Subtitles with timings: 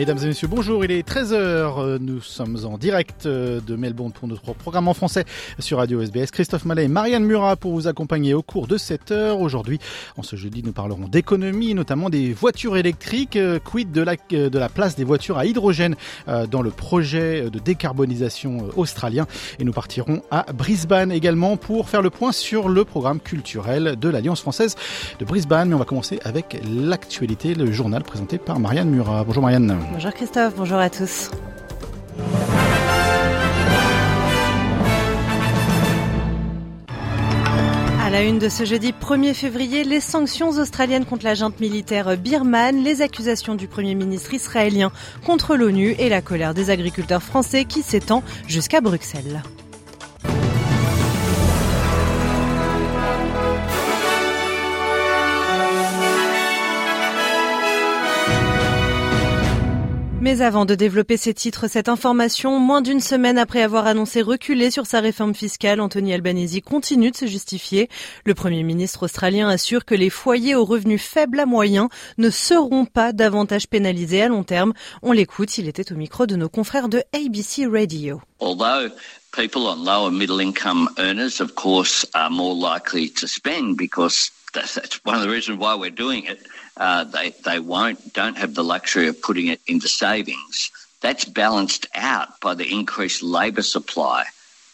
[0.00, 4.28] Mesdames et messieurs, bonjour, il est 13h, nous sommes en direct euh, de Melbourne pour
[4.28, 5.26] notre programme en français
[5.58, 6.30] sur Radio SBS.
[6.30, 9.42] Christophe Mallet et Marianne Murat pour vous accompagner au cours de cette heure.
[9.42, 9.78] Aujourd'hui,
[10.16, 14.48] en ce jeudi, nous parlerons d'économie, notamment des voitures électriques, euh, quid de la, euh,
[14.48, 15.96] de la place des voitures à hydrogène
[16.50, 19.26] dans le projet de décarbonisation australien.
[19.58, 24.08] Et nous partirons à Brisbane également pour faire le point sur le programme culturel de
[24.08, 24.76] l'Alliance française
[25.18, 25.68] de Brisbane.
[25.68, 29.24] Mais on va commencer avec l'actualité, le journal présenté par Marianne Murat.
[29.24, 29.89] Bonjour Marianne.
[29.92, 31.30] Bonjour Christophe, bonjour à tous.
[38.00, 42.16] À la une de ce jeudi 1er février, les sanctions australiennes contre la junte militaire
[42.16, 44.92] birmane, les accusations du Premier ministre israélien
[45.26, 49.42] contre l'ONU et la colère des agriculteurs français qui s'étend jusqu'à Bruxelles.
[60.22, 64.70] Mais avant de développer ces titres, cette information, moins d'une semaine après avoir annoncé reculer
[64.70, 67.88] sur sa réforme fiscale, Anthony Albanese continue de se justifier.
[68.26, 72.84] Le Premier ministre australien assure que les foyers aux revenus faibles à moyens ne seront
[72.84, 74.74] pas davantage pénalisés à long terme.
[75.00, 78.20] On l'écoute, il était au micro de nos confrères de ABC Radio.
[78.40, 78.90] Although
[79.32, 85.00] people on lower middle income earners, of course, are more likely to spend because that's
[85.06, 86.40] one of the reasons why we're doing it.
[86.80, 90.70] Uh, they they won't don't have the luxury of putting it into savings.
[91.02, 94.24] That's balanced out by the increased labour supply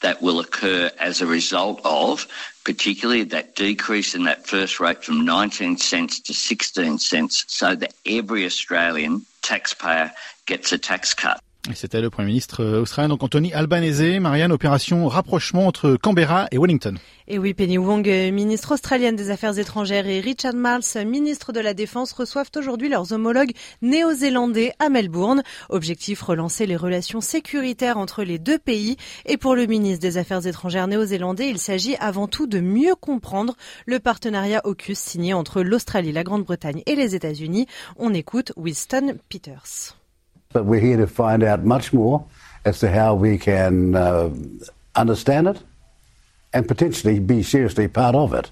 [0.03, 2.27] that will occur as a result of
[2.65, 7.95] particularly that decrease in that first rate from 19 cents to 16 cents so that
[8.05, 10.13] every Australian taxpayer
[10.47, 11.41] gets a tax cut.
[11.75, 14.21] C'était le Premier ministre euh, australien, donc Anthony Albanese.
[14.21, 16.95] Marianne, opération rapprochement entre Canberra et Wellington.
[17.29, 21.61] Et oui, Penny Wong, euh, ministre australienne des Affaires étrangères, et Richard Marles, ministre de
[21.61, 25.43] la Défense, reçoivent aujourd'hui leurs homologues néo-zélandais à Melbourne.
[25.69, 28.97] Objectif, relancer les relations sécuritaires entre les deux pays.
[29.25, 33.57] Et pour le ministre des Affaires étrangères néo-zélandais, il s'agit avant tout de mieux comprendre
[33.87, 37.67] le partenariat AUKUS signé entre l'Australie, la Grande-Bretagne et les États-Unis.
[37.97, 39.97] On écoute Winston Peters.
[40.53, 42.25] But we're here to find out much more
[42.65, 44.31] as to how we can uh,
[44.95, 45.63] understand it
[46.53, 48.51] and potentially be seriously part of it.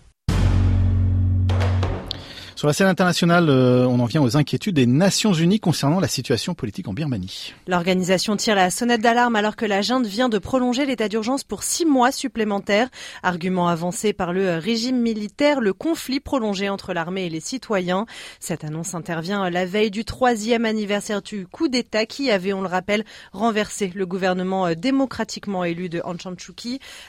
[2.64, 6.08] Sur la scène internationale, euh, on en vient aux inquiétudes des Nations Unies concernant la
[6.08, 7.52] situation politique en Birmanie.
[7.66, 11.62] L'organisation tire la sonnette d'alarme alors que la junte vient de prolonger l'état d'urgence pour
[11.62, 12.88] six mois supplémentaires.
[13.22, 18.06] Argument avancé par le régime militaire, le conflit prolongé entre l'armée et les citoyens.
[18.40, 22.68] Cette annonce intervient la veille du troisième anniversaire du coup d'État qui avait, on le
[22.68, 23.04] rappelle,
[23.34, 26.16] renversé le gouvernement euh, démocratiquement élu de Aung.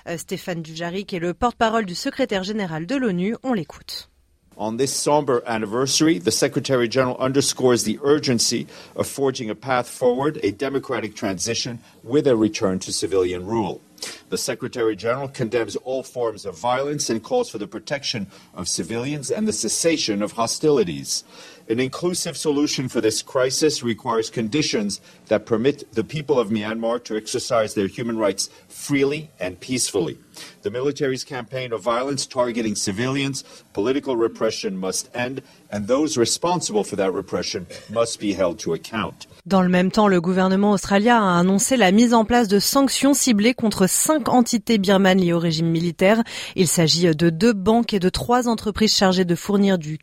[0.09, 3.37] Euh, Stéphane Dujarric est le porte-parole du secrétaire général de l'ONU.
[3.41, 4.09] On l'écoute.
[4.57, 10.39] On this somber anniversary, the Secretary General underscores the urgency of forging a path forward,
[10.43, 13.81] a democratic transition with a return to civilian rule.
[14.29, 19.29] The Secretary General condemns all forms of violence and calls for the protection of civilians
[19.29, 21.25] and the cessation of hostilities.
[21.67, 27.17] An inclusive solution for this crisis requires conditions that permit the people of Myanmar to
[27.17, 30.19] exercise their human rights freely and peacefully.
[30.61, 33.43] The military's campaign of violence targeting civilians,
[33.73, 35.41] political repression must end,
[35.71, 39.25] and those responsible for that repression must be held to account.
[39.45, 43.13] Dans le même temps, le gouvernement australien a annoncé la mise en place de sanctions
[43.13, 46.23] ciblées contre cinq entités birmanes liées au régime militaire.
[46.55, 49.99] Il s'agit de deux banques et de trois entreprises chargées de fournir du,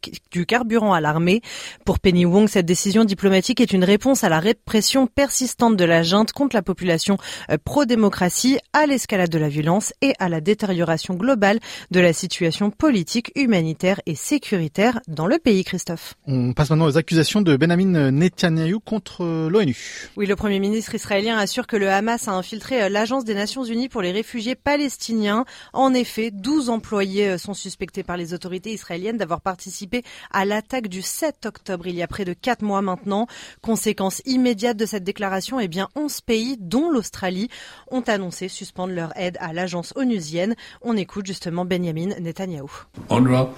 [0.46, 1.40] carburant à l'armée.
[1.84, 6.04] Pour Penny Wong, cette décision diplomatique est une réponse à la répression persistante de la
[6.04, 7.18] junte contre la population
[7.50, 11.58] euh, pro-démocratie, à l'escalade de la violence et à la détérioration globale
[11.90, 16.14] de la situation politique, humanitaire et sécuritaire dans le pays, Christophe.
[16.28, 19.76] On passe maintenant aux accusations de Benjamin Netanyahu contre l'ONU.
[20.17, 23.64] Oui, le Premier ministre israélien assure que le Hamas a infiltré euh, l'Agence des Nations
[23.64, 25.44] Unis pour les réfugiés palestiniens.
[25.73, 30.88] En effet, 12 employés euh, sont suspectés par les autorités israéliennes d'avoir participé à l'attaque
[30.88, 33.26] du 7 octobre, il y a près de 4 mois maintenant.
[33.61, 37.49] Conséquence immédiate de cette déclaration, eh bien 11 pays, dont l'Australie,
[37.90, 40.55] ont annoncé suspendre leur aide à l'agence onusienne.
[40.82, 42.69] On écoute justement Benjamin Netanyahu.
[43.11, 43.50] UNRWA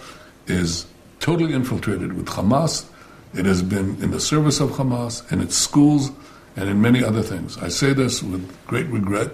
[0.49, 0.87] is
[1.21, 2.87] totally infiltrated with Hamas.
[3.37, 6.13] It has been in the service of Hamas in its schools
[6.57, 7.59] and in many other things.
[7.59, 9.31] I say this with great regret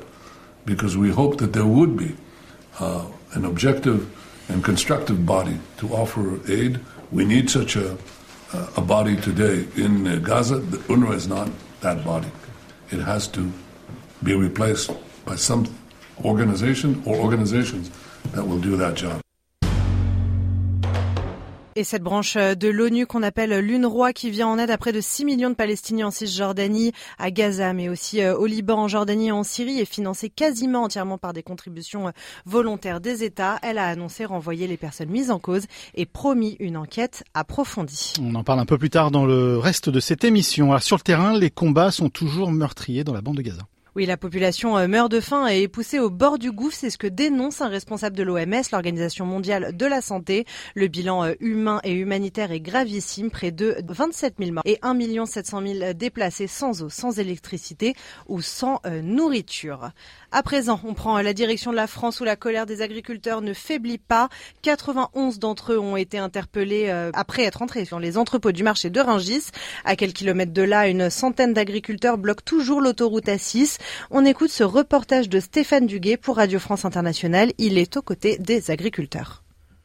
[0.64, 2.16] because we hope that there would be
[2.78, 4.08] uh, an objective
[4.48, 6.80] and constructive body to offer aid.
[7.12, 7.98] We need such a,
[8.52, 10.56] uh, a body today in uh, Gaza.
[10.56, 11.50] The UNRWA is not
[11.82, 12.30] that body.
[12.90, 13.52] It has to
[14.22, 14.90] be replaced
[15.24, 15.66] by some
[16.24, 17.90] organization or organizations
[18.32, 19.20] that will do that job.
[21.80, 24.92] Et cette branche euh, de l'ONU qu'on appelle l'UNRWA qui vient en aide à près
[24.92, 28.86] de 6 millions de Palestiniens en Cisjordanie, à Gaza, mais aussi euh, au Liban, en
[28.86, 32.10] Jordanie et en Syrie, est financée quasiment entièrement par des contributions euh,
[32.44, 33.58] volontaires des États.
[33.62, 38.12] Elle a annoncé renvoyer les personnes mises en cause et promis une enquête approfondie.
[38.20, 40.72] On en parle un peu plus tard dans le reste de cette émission.
[40.72, 43.62] Alors sur le terrain, les combats sont toujours meurtriers dans la bande de Gaza.
[43.96, 46.76] Oui, la population euh, meurt de faim et est poussée au bord du gouffre.
[46.78, 50.44] C'est ce que dénonce un responsable de l'OMS, l'Organisation mondiale de la santé.
[50.76, 53.32] Le bilan euh, humain et humanitaire est gravissime.
[53.32, 57.94] Près de 27 000 morts et 1 700 000 déplacés sans eau, sans électricité
[58.28, 59.90] ou sans euh, nourriture.
[60.32, 63.52] À présent, on prend la direction de la France où la colère des agriculteurs ne
[63.52, 64.28] faiblit pas.
[64.62, 69.00] 91 d'entre eux ont été interpellés après être entrés sur les entrepôts du marché de
[69.00, 69.48] Ringis.
[69.84, 73.78] À quelques kilomètres de là, une centaine d'agriculteurs bloquent toujours l'autoroute A6.
[74.10, 77.52] On écoute ce reportage de Stéphane Duguet pour Radio France Internationale.
[77.58, 79.39] Il est aux côtés des agriculteurs.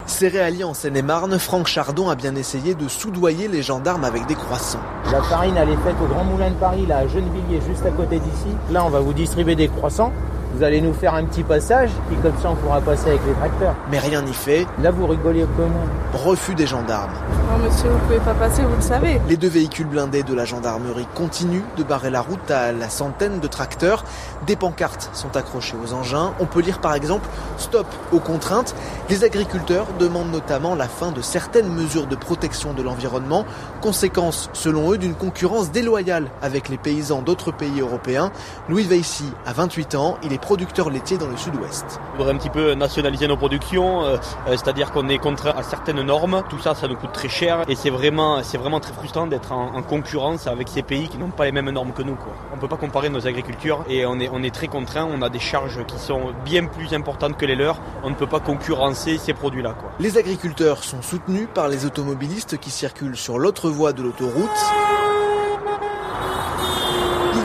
[0.07, 4.79] Céréalier en Seine-et-Marne, Franck Chardon a bien essayé de soudoyer les gendarmes avec des croissants.
[5.11, 7.89] La farine, elle est faite au Grand Moulin de Paris, là, à Gennevilliers, juste à
[7.89, 8.55] côté d'ici.
[8.71, 10.13] Là, on va vous distribuer des croissants.
[10.55, 13.33] Vous allez nous faire un petit passage, puis comme ça on pourra passer avec les
[13.33, 13.75] tracteurs.
[13.91, 14.65] Mais rien n'y fait.
[14.81, 15.83] Là vous rigolez comme moi.
[16.13, 17.11] Refus des gendarmes.
[17.51, 19.19] Non monsieur, vous pouvez pas passer, vous le savez.
[19.27, 23.41] Les deux véhicules blindés de la gendarmerie continuent de barrer la route à la centaine
[23.41, 24.05] de tracteurs.
[24.47, 26.31] Des pancartes sont accrochées aux engins.
[26.39, 28.75] On peut lire par exemple Stop aux contraintes.
[29.09, 33.45] Les agriculteurs demandent notamment la fin de certaines mesures de protection de l'environnement,
[33.81, 38.31] conséquence selon eux d'une concurrence déloyale avec les paysans d'autres pays européens.
[38.69, 41.99] Louis Veissy a 28 ans, il est producteur laitier dans le sud-ouest.
[42.13, 45.63] On voudrait un petit peu nationaliser nos productions, euh, euh, c'est-à-dire qu'on est contraint à
[45.63, 46.43] certaines normes.
[46.51, 49.51] Tout ça, ça nous coûte très cher et c'est vraiment, c'est vraiment très frustrant d'être
[49.51, 52.13] en, concurrence avec ces pays qui n'ont pas les mêmes normes que nous.
[52.13, 52.33] Quoi.
[52.51, 55.07] On ne peut pas comparer nos agricultures et on est, on est très contraint.
[55.11, 57.79] On a des charges qui sont bien plus importantes que les leurs.
[58.03, 59.73] On ne peut pas concurrencer ces produits-là.
[59.99, 65.24] Les agriculteurs sont soutenus par les automobilistes qui circulent sur l'autre voie de l'autoroute.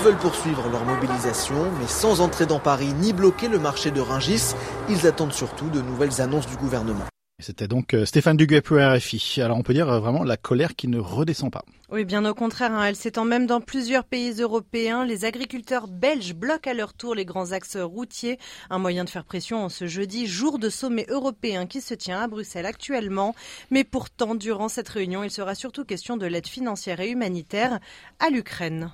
[0.00, 4.00] Ils veulent poursuivre leur mobilisation, mais sans entrer dans Paris ni bloquer le marché de
[4.00, 4.54] Ringis.
[4.88, 7.04] Ils attendent surtout de nouvelles annonces du gouvernement.
[7.38, 9.42] C'était donc euh, Stéphane Duguay pour RFI.
[9.42, 11.66] Alors on peut dire euh, vraiment la colère qui ne redescend pas.
[11.90, 12.82] Oui, bien au contraire, hein.
[12.84, 15.04] elle s'étend même dans plusieurs pays européens.
[15.04, 18.38] Les agriculteurs belges bloquent à leur tour les grands axes routiers.
[18.70, 22.20] Un moyen de faire pression en ce jeudi, jour de sommet européen qui se tient
[22.20, 23.34] à Bruxelles actuellement.
[23.70, 27.80] Mais pourtant, durant cette réunion, il sera surtout question de l'aide financière et humanitaire
[28.18, 28.92] à l'Ukraine.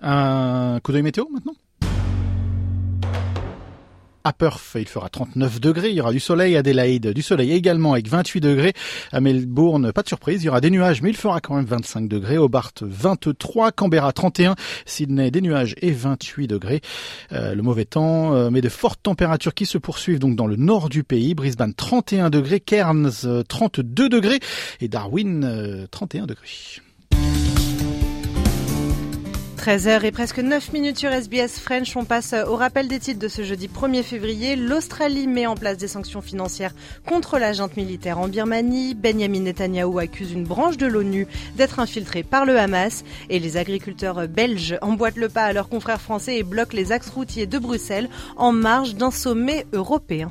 [0.00, 1.54] Un coup d'œil météo maintenant
[4.28, 7.52] à Perth, il fera 39 degrés, il y aura du soleil à Adelaide, du soleil
[7.52, 8.74] également avec 28 degrés.
[9.10, 11.64] À Melbourne, pas de surprise, il y aura des nuages, mais il fera quand même
[11.64, 12.36] 25 degrés.
[12.36, 14.54] Hobart, 23, Canberra, 31,
[14.84, 16.82] Sydney, des nuages et 28 degrés.
[17.32, 20.56] Euh, le mauvais temps, euh, mais de fortes températures qui se poursuivent donc dans le
[20.56, 21.34] nord du pays.
[21.34, 24.40] Brisbane, 31 degrés, Cairns, 32 degrés
[24.82, 26.48] et Darwin, 31 degrés.
[29.68, 31.94] 13h et presque 9 minutes sur SBS French.
[31.94, 34.56] On passe au rappel des titres de ce jeudi 1er février.
[34.56, 36.74] L'Australie met en place des sanctions financières
[37.06, 38.94] contre la junte militaire en Birmanie.
[38.94, 43.04] Benjamin Netanyahu accuse une branche de l'ONU d'être infiltrée par le Hamas.
[43.28, 47.10] Et les agriculteurs belges emboîtent le pas à leurs confrères français et bloquent les axes
[47.10, 48.08] routiers de Bruxelles
[48.38, 50.30] en marge d'un sommet européen.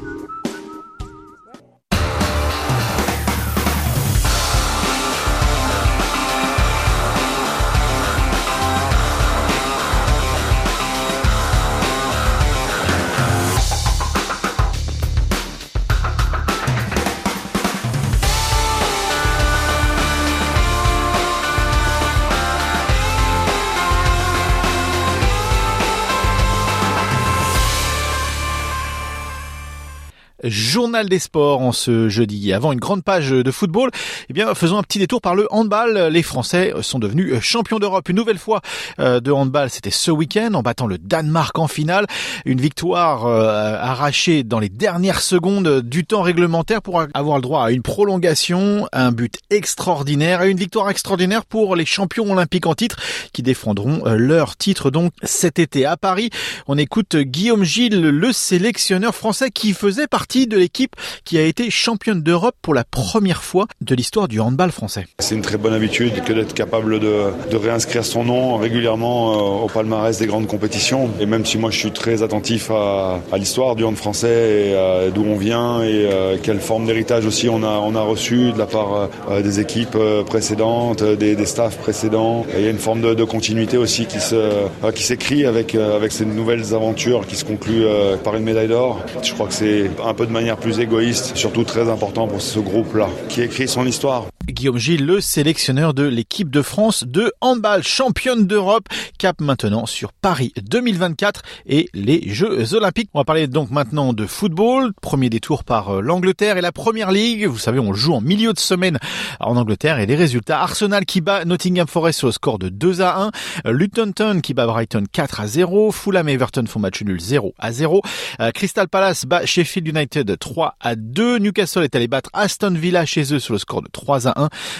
[30.51, 32.51] Journal des sports en ce jeudi.
[32.51, 33.89] Avant une grande page de football,
[34.29, 36.09] eh bien, faisons un petit détour par le handball.
[36.11, 38.61] Les Français sont devenus champions d'Europe une nouvelle fois
[38.99, 39.69] euh, de handball.
[39.69, 42.05] C'était ce week-end en battant le Danemark en finale.
[42.45, 47.65] Une victoire euh, arrachée dans les dernières secondes du temps réglementaire pour avoir le droit
[47.65, 52.75] à une prolongation, un but extraordinaire et une victoire extraordinaire pour les champions olympiques en
[52.75, 52.97] titre
[53.31, 56.29] qui défendront euh, leur titre donc cet été à Paris.
[56.67, 60.95] On écoute Guillaume Gilles, le sélectionneur français qui faisait partie de l'équipe
[61.25, 65.07] qui a été championne d'Europe pour la première fois de l'histoire du handball français.
[65.19, 69.67] C'est une très bonne habitude que d'être capable de, réinscrire son nom régulièrement euh, au
[69.67, 71.09] palmarès des grandes compétitions.
[71.19, 75.09] Et même si moi je suis très attentif à, l'histoire du hand français et euh,
[75.09, 79.09] d'où on vient et euh, quelle forme d'héritage aussi on a, reçu de la part
[79.43, 82.45] des équipes précédentes, des, des staffs précédents.
[82.57, 87.27] Il y a une forme de, continuité aussi qui s'écrit avec avec ces nouvelles aventures
[87.27, 87.85] qui se concluent
[88.23, 88.99] par une médaille d'or.
[89.21, 92.59] Je crois que c'est un peu de manière plus égoïste, surtout très important pour ce
[92.59, 94.30] groupe-là, qui écrit son histoire.
[94.47, 98.87] Guillaume Gilles, le sélectionneur de l'équipe de France de handball, championne d'Europe,
[99.19, 103.09] cap maintenant sur Paris 2024 et les Jeux Olympiques.
[103.13, 104.93] On va parler donc maintenant de football.
[105.01, 107.45] Premier détour par euh, l'Angleterre et la Première Ligue.
[107.45, 108.97] Vous savez, on joue en milieu de semaine
[109.39, 110.61] en Angleterre et les résultats.
[110.61, 113.31] Arsenal qui bat Nottingham Forest le score de 2 à
[113.65, 113.71] 1.
[113.71, 115.91] Luton Town qui bat Brighton 4 à 0.
[115.91, 118.01] Fulham et Everton font match nul 0 à 0.
[118.39, 121.37] Euh, Crystal Palace bat Sheffield United 3 à 2.
[121.37, 124.30] Newcastle est allé battre Aston Villa chez eux sur le score de 3 à 1.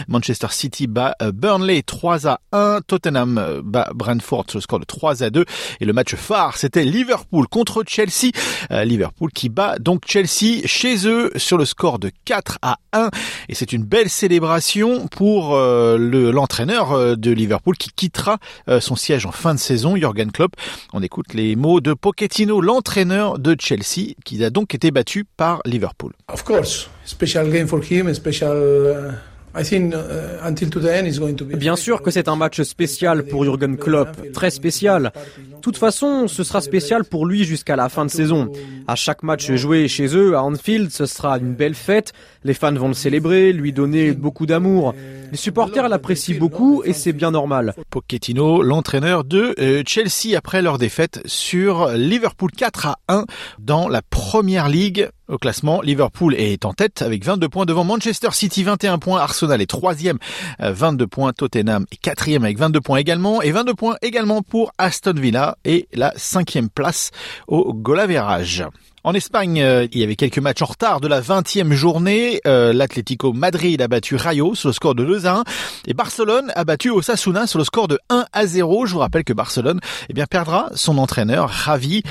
[0.07, 2.79] Manchester City bat euh, Burnley 3 à 1.
[2.85, 5.45] Tottenham euh, bat Brentford sur le score de 3 à 2.
[5.79, 8.31] Et le match phare, c'était Liverpool contre Chelsea.
[8.71, 13.09] Euh, Liverpool qui bat donc Chelsea chez eux sur le score de 4 à 1.
[13.49, 18.37] Et c'est une belle célébration pour l'entraîneur de Liverpool qui quittera
[18.79, 20.53] son siège en fin de saison, Jürgen Klopp.
[20.93, 25.61] On écoute les mots de Pochettino, l'entraîneur de Chelsea, qui a donc été battu par
[25.65, 26.13] Liverpool.
[26.31, 29.15] Of course, special game for him, special
[31.55, 35.11] Bien sûr que c'est un match spécial pour Jürgen Klopp, très spécial.
[35.37, 38.51] De toute façon, ce sera spécial pour lui jusqu'à la fin de saison.
[38.87, 42.13] À chaque match joué chez eux, à Anfield, ce sera une belle fête.
[42.43, 44.95] Les fans vont le célébrer, lui donner beaucoup d'amour.
[45.31, 47.75] Les supporters l'apprécient beaucoup et c'est bien normal.
[47.89, 53.25] Pochettino, l'entraîneur de euh, Chelsea après leur défaite sur Liverpool 4 à 1
[53.59, 55.09] dans la première ligue.
[55.31, 59.21] Au classement, Liverpool est en tête avec 22 points devant Manchester City, 21 points.
[59.21, 60.17] Arsenal est troisième,
[60.59, 61.31] 22 euh, points.
[61.31, 63.41] Tottenham est quatrième avec 22 points également.
[63.41, 67.11] Et 22 points également pour Aston Villa et la cinquième place
[67.47, 68.65] au Golaverage.
[69.03, 72.39] En Espagne, euh, il y avait quelques matchs en retard de la 20e journée.
[72.45, 75.43] Euh, L'Atlético Madrid a battu Rayo sur le score de 2 à 1
[75.87, 78.85] et Barcelone a battu Osasuna sur le score de 1 à 0.
[78.85, 82.03] Je vous rappelle que Barcelone eh bien, perdra son entraîneur Ravi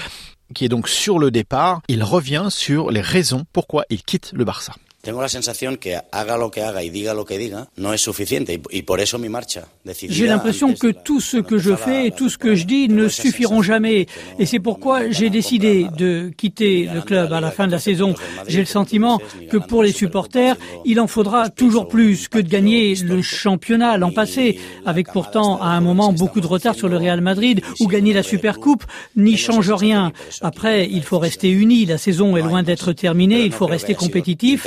[0.54, 1.82] qui est donc sur le départ.
[1.88, 4.74] Il revient sur les raisons pourquoi il quitte le Barça.
[5.02, 8.02] Tengo la sensación que haga lo que haga y diga lo que diga no es
[8.02, 9.66] suficiente y, y por eso mi marcha.
[10.08, 13.08] J'ai l'impression que tout ce que je fais et tout ce que je dis ne
[13.08, 14.06] suffiront jamais
[14.38, 18.14] et c'est pourquoi j'ai décidé de quitter le club à la fin de la saison.
[18.46, 22.94] J'ai le sentiment que pour les supporters, il en faudra toujours plus que de gagner
[22.96, 27.22] le championnat l'an passé, avec pourtant à un moment beaucoup de retard sur le Real
[27.22, 28.84] Madrid ou gagner la Supercoupe
[29.16, 30.12] n'y change rien.
[30.42, 31.86] Après, il faut rester unis.
[31.86, 33.44] La saison est loin d'être terminée.
[33.44, 34.66] Il faut rester compétitif.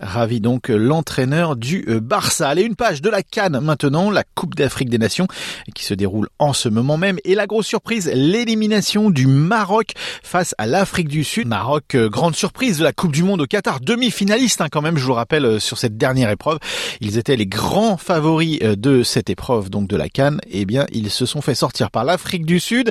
[0.00, 2.48] Ravi donc l'entraîneur du euh, Barça.
[2.48, 5.26] Allez, une page de la Cannes maintenant, la Coupe d'Afrique des Nations
[5.74, 7.18] qui se déroule en ce moment même.
[7.24, 11.48] Et la grosse surprise, l'élimination du Maroc face à l'Afrique du Sud.
[11.48, 14.96] Maroc, euh, grande surprise de la Coupe du Monde au Qatar, demi-finaliste hein, quand même,
[14.96, 16.58] je vous le rappelle, euh, sur cette dernière épreuve.
[17.00, 20.40] Ils étaient les grands favoris de cette épreuve donc de la Cannes.
[20.50, 22.90] Eh bien, ils se sont fait sortir par l'Afrique du Sud.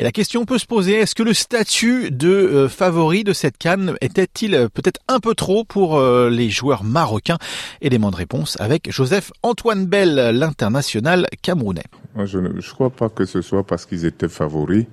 [0.00, 3.58] Et la question peut se poser, est-ce que le statut de euh, favori de cette
[3.58, 7.36] canne était-il euh, peut-être un peu trop pour euh, les joueurs marocains?
[7.82, 11.84] Élément de réponse avec Joseph Antoine Bell, l'international camerounais.
[12.24, 14.86] Je ne crois pas que ce soit parce qu'ils étaient favoris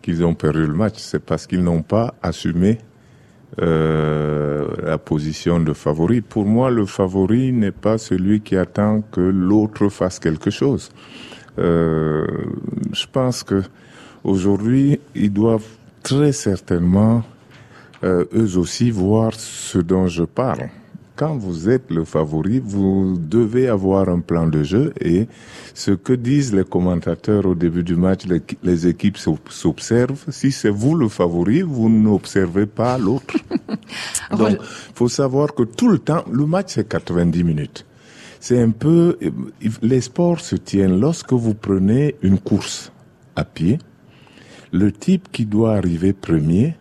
[0.00, 2.78] qu'ils ont perdu le match, c'est parce qu'ils n'ont pas assumé
[3.58, 6.20] la position de favori.
[6.20, 10.90] Pour moi, le favori n'est pas celui qui attend que l'autre fasse quelque chose.
[11.56, 13.62] Je pense que
[14.26, 15.68] Aujourd'hui, ils doivent
[16.02, 17.22] très certainement,
[18.02, 20.68] euh, eux aussi, voir ce dont je parle.
[21.14, 25.28] Quand vous êtes le favori, vous devez avoir un plan de jeu et
[25.74, 28.24] ce que disent les commentateurs au début du match,
[28.64, 30.24] les, équipes s'observent.
[30.30, 33.36] Si c'est vous le favori, vous n'observez pas l'autre.
[34.36, 37.86] Donc, il faut savoir que tout le temps, le match c'est 90 minutes.
[38.40, 39.18] C'est un peu,
[39.82, 42.90] les sports se tiennent lorsque vous prenez une course
[43.36, 43.78] à pied
[44.76, 46.76] le type qui doit arriver premier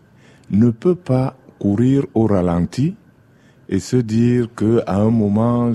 [0.52, 2.96] ne peut pas courir au ralenti
[3.70, 5.72] et se dire que à un moment,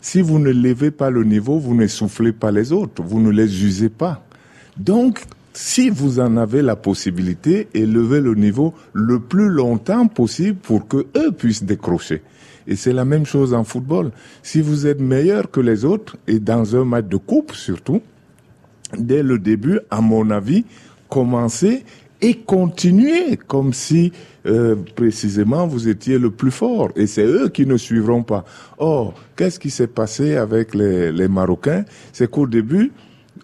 [0.00, 3.30] si vous ne levez pas le niveau, vous ne soufflez pas les autres, vous ne
[3.30, 4.24] les usez pas.
[4.76, 10.88] Donc, si vous en avez la possibilité, élevez le niveau le plus longtemps possible pour
[10.88, 12.22] que eux puissent décrocher.
[12.66, 14.10] Et c'est la même chose en football.
[14.42, 18.02] Si vous êtes meilleur que les autres, et dans un match de coupe surtout,
[18.96, 20.64] dès le début, à mon avis,
[21.08, 21.84] commencez
[22.20, 24.12] et continuez comme si
[24.46, 26.90] euh, précisément vous étiez le plus fort.
[26.96, 28.44] Et c'est eux qui ne suivront pas.
[28.78, 31.84] Or, qu'est-ce qui s'est passé avec les, les Marocains?
[32.12, 32.92] C'est qu'au début,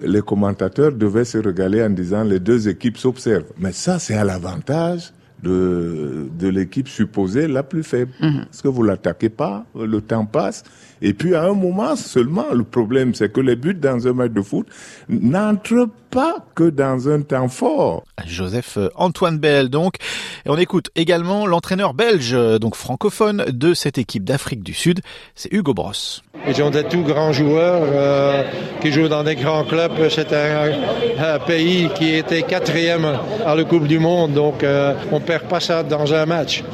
[0.00, 3.52] les commentateurs devaient se régaler en disant les deux équipes s'observent.
[3.58, 8.12] Mais ça, c'est à l'avantage de, de l'équipe supposée la plus faible.
[8.18, 10.64] Parce que vous l'attaquez pas, le temps passe.
[11.04, 14.32] Et puis à un moment seulement, le problème, c'est que les buts dans un match
[14.32, 14.66] de foot
[15.10, 18.04] n'entrent pas que dans un temps fort.
[18.26, 19.96] Joseph euh, Antoine Bell, donc.
[20.46, 25.00] Et on écoute également l'entraîneur belge, euh, donc francophone, de cette équipe d'Afrique du Sud.
[25.34, 26.22] C'est Hugo Bross.
[26.48, 28.44] Ils ont des tout grands joueurs euh,
[28.80, 30.08] qui jouent dans des grands clubs.
[30.08, 30.72] C'est un,
[31.18, 33.06] un, pays qui était quatrième
[33.44, 36.64] à la Coupe du Monde, donc euh, on perd pas ça dans un match.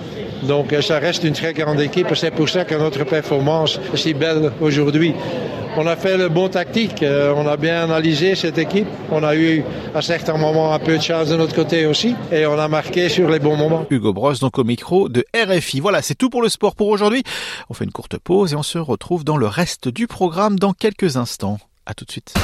[0.43, 2.09] Donc ça reste une très grande équipe.
[2.15, 5.15] C'est pour ça que notre performance est si belle aujourd'hui.
[5.77, 8.89] On a fait le bon tactique, euh, on a bien analysé cette équipe.
[9.13, 9.63] On a eu
[9.95, 13.09] à certains moments un peu de chance de notre côté aussi et on a marqué
[13.09, 13.87] sur les bons moments.
[13.89, 15.79] Hugo Bross, donc au micro de RFI.
[15.79, 17.23] Voilà, c'est tout pour le sport pour aujourd'hui.
[17.69, 20.73] On fait une courte pause et on se retrouve dans le reste du programme dans
[20.73, 21.59] quelques instants.
[21.87, 22.35] À tout de suite.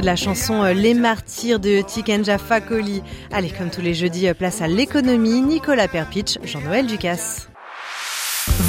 [0.00, 3.02] Extrait de la chanson euh, Les Martyrs de Tikenja Fakoli.
[3.32, 5.40] Allez, comme tous les jeudis, euh, place à l'économie.
[5.42, 7.50] Nicolas Perpich, Jean-Noël Ducasse.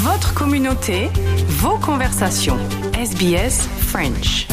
[0.04, 1.08] Votre communauté,
[1.48, 2.58] vos conversations.
[2.98, 4.46] SBS French.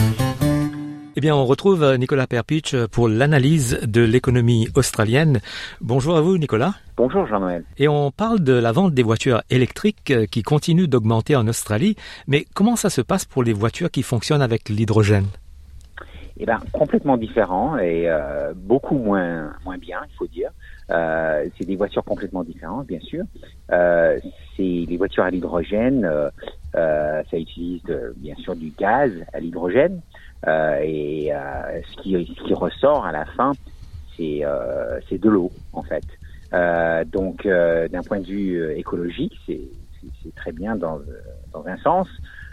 [1.16, 5.42] Eh bien, on retrouve Nicolas Perpich pour l'analyse de l'économie australienne.
[5.82, 6.76] Bonjour à vous, Nicolas.
[6.96, 7.66] Bonjour, Jean-Noël.
[7.78, 11.96] Et on parle de la vente des voitures électriques qui continue d'augmenter en Australie.
[12.28, 15.28] Mais comment ça se passe pour les voitures qui fonctionnent avec l'hydrogène?
[16.42, 20.52] Eh ben, complètement différent et euh, beaucoup moins moins bien, il faut dire.
[20.90, 23.26] Euh, c'est des voitures complètement différentes, bien sûr.
[23.72, 24.18] Euh,
[24.56, 26.06] c'est les voitures à l'hydrogène.
[26.06, 26.30] Euh,
[26.76, 30.02] euh, ça utilise de, bien sûr du gaz à l'hydrogène
[30.48, 33.52] et ce qui ce qui ressort à la fin,
[34.16, 34.44] c'est
[35.10, 36.06] c'est de l'eau en fait.
[37.12, 39.68] donc d'un point de vue écologique, c'est
[40.24, 41.02] c'est très bien dans
[41.52, 42.08] dans un sens.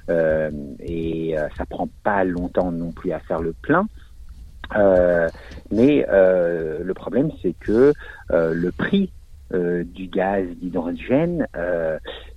[0.08, 3.88] Euh, et euh, ça prend pas longtemps non plus à faire le plein.
[4.76, 5.28] Euh,
[5.70, 7.92] mais le problème, c'est que
[8.30, 9.12] le prix
[9.52, 11.46] du gaz d'hydrogène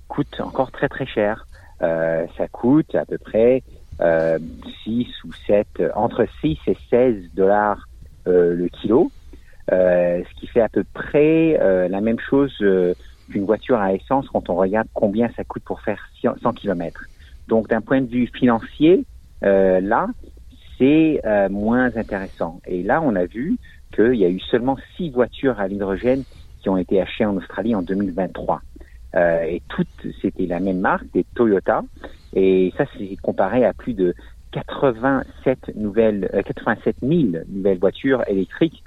[0.08, 1.46] coûte encore très très cher.
[1.80, 3.62] ça coûte à peu près
[4.84, 7.88] 6 ou 7, entre 6 et 16 dollars
[8.26, 9.10] le kilo,
[9.70, 12.56] ce qui fait à peu près la même chose
[13.30, 17.04] qu'une voiture à essence quand on regarde combien ça coûte pour faire 100 km.
[17.50, 19.04] Donc d'un point de vue financier,
[19.42, 20.06] euh, là,
[20.78, 22.60] c'est euh, moins intéressant.
[22.64, 23.58] Et là, on a vu
[23.92, 26.22] qu'il y a eu seulement six voitures à l'hydrogène
[26.62, 28.62] qui ont été achetées en Australie en 2023.
[29.16, 29.88] Euh, et toutes,
[30.22, 31.82] c'était la même marque, des Toyota.
[32.34, 34.14] Et ça, c'est comparé à plus de
[34.52, 38.82] 87 nouvelles, 87 000 nouvelles voitures électriques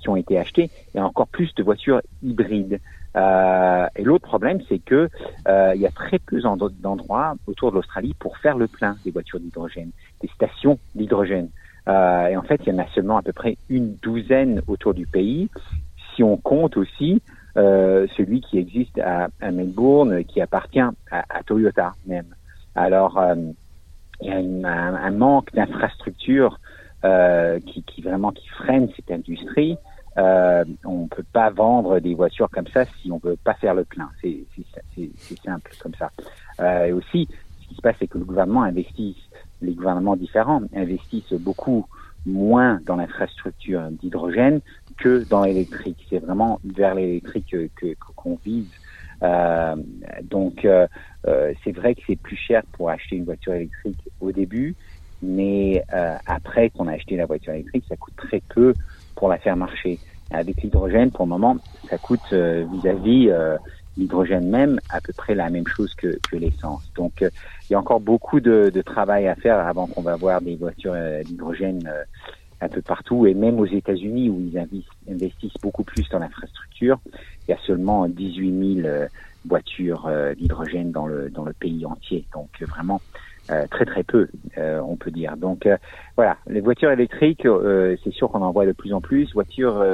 [0.00, 2.78] qui ont été achetées et encore plus de voitures hybrides.
[3.16, 5.08] Euh, et l'autre problème, c'est que
[5.48, 6.40] euh, il y a très peu
[6.80, 9.90] d'endroits autour de l'Australie pour faire le plein des voitures d'hydrogène,
[10.20, 11.48] des stations d'hydrogène.
[11.88, 14.94] Euh, et en fait, il y en a seulement à peu près une douzaine autour
[14.94, 15.48] du pays.
[16.14, 17.22] Si on compte aussi
[17.56, 22.34] euh, celui qui existe à, Melbourne, qui appartient à, Toyota même.
[22.74, 23.34] Alors, euh,
[24.20, 26.58] il y a un, manque d'infrastructures
[27.02, 29.78] qui, qui, vraiment qui freine cette industrie.
[30.18, 33.84] Euh, on peut pas vendre des voitures comme ça si on veut pas faire le
[33.84, 34.10] plein.
[34.20, 34.44] C'est
[35.44, 36.10] simple comme ça.
[36.60, 37.28] Euh, et aussi,
[37.62, 39.16] ce qui se passe, c'est que le gouvernement investit,
[39.62, 41.86] les gouvernements différents investissent beaucoup
[42.26, 44.60] moins dans l'infrastructure d'hydrogène
[44.96, 46.04] que dans l'électrique.
[46.10, 48.70] C'est vraiment vers l'électrique que qu'on vise.
[49.22, 49.76] Euh,
[50.24, 50.86] donc, euh,
[51.62, 54.74] c'est vrai que c'est plus cher pour acheter une voiture électrique au début,
[55.22, 55.84] mais
[56.26, 58.74] après qu'on a acheté la voiture électrique, ça coûte très peu
[59.18, 59.98] pour la faire marcher.
[60.30, 61.56] Avec l'hydrogène, pour le moment,
[61.88, 63.30] ça coûte vis-à-vis
[63.96, 66.82] l'hydrogène même à peu près la même chose que, que l'essence.
[66.94, 70.42] Donc, il y a encore beaucoup de, de travail à faire avant qu'on va avoir
[70.42, 71.82] des voitures d'hydrogène
[72.60, 74.58] un peu partout et même aux États-Unis où ils
[75.10, 76.98] investissent beaucoup plus dans l'infrastructure.
[77.46, 79.06] Il y a seulement 18 000 euh,
[79.46, 82.50] voitures euh, d'hydrogène dans le dans le pays entier, donc
[83.50, 85.36] euh, très très peu, on peut dire.
[85.36, 85.68] Donc
[86.16, 87.46] voilà, les voitures électriques,
[88.04, 89.32] c'est sûr qu'on en voit de plus en plus.
[89.32, 89.84] Voitures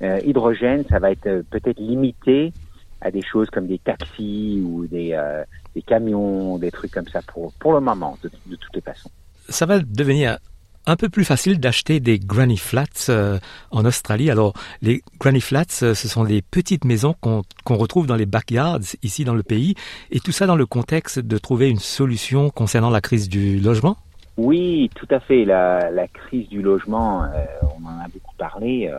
[0.00, 2.52] hydrogène, ça va être peut-être limité
[3.00, 5.18] à des choses comme des taxis ou des,
[5.74, 9.10] des camions, des trucs comme ça pour pour le moment, de, de toutes les façons.
[9.48, 10.38] Ça va devenir
[10.88, 13.38] un peu plus facile d'acheter des granny flats euh,
[13.70, 14.30] en Australie.
[14.30, 17.44] Alors, les granny flats, euh, ce sont des petites maisons qu'on
[17.76, 19.74] retrouve dans les backyards ici dans le pays,
[20.10, 23.98] et tout ça dans le contexte de trouver une solution concernant la crise du logement?
[24.38, 25.44] Oui, tout à fait.
[25.44, 27.28] La, crise du logement, euh,
[27.62, 28.90] on en a beaucoup parlé.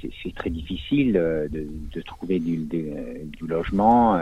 [0.00, 4.18] c'est très difficile de, trouver du logement.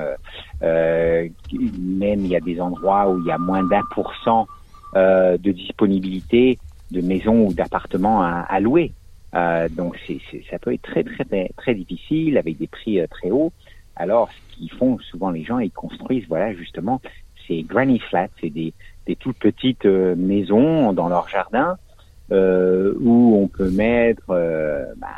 [0.60, 4.48] même il y a des endroits où il y a moins d'un pour cent
[4.96, 6.58] de disponibilité
[6.90, 8.92] de maisons ou d'appartements à, à, louer.
[9.34, 10.20] Euh, donc c'est,
[10.50, 13.52] ça peut être très très très difficile avec des prix euh, très hauts.
[13.96, 17.00] Alors ce qu'ils font souvent les gens, ils construisent voilà justement
[17.46, 18.72] ces granny flats, c'est des,
[19.06, 21.76] des toutes petites euh, maisons dans leur jardin
[22.30, 24.26] euh, où on peut mettre
[24.96, 25.08] bah,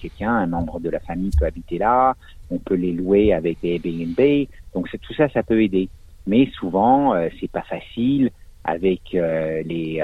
[0.00, 2.14] quelqu'un, un membre de la famille peut habiter là.
[2.50, 4.48] On peut les louer avec des Airbnb.
[4.74, 5.88] Donc tout ça, ça peut aider.
[6.26, 8.30] Mais souvent c'est pas facile
[8.64, 10.02] avec les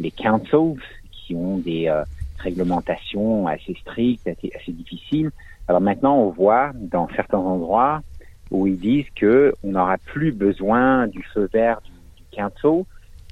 [0.00, 0.80] les councils
[1.12, 2.02] qui ont des euh,
[2.40, 5.30] réglementations assez strictes, assez, difficiles.
[5.68, 8.02] Alors maintenant, on voit dans certains endroits
[8.50, 11.92] où ils disent que on n'aura plus besoin du feu vert du,
[12.36, 12.84] du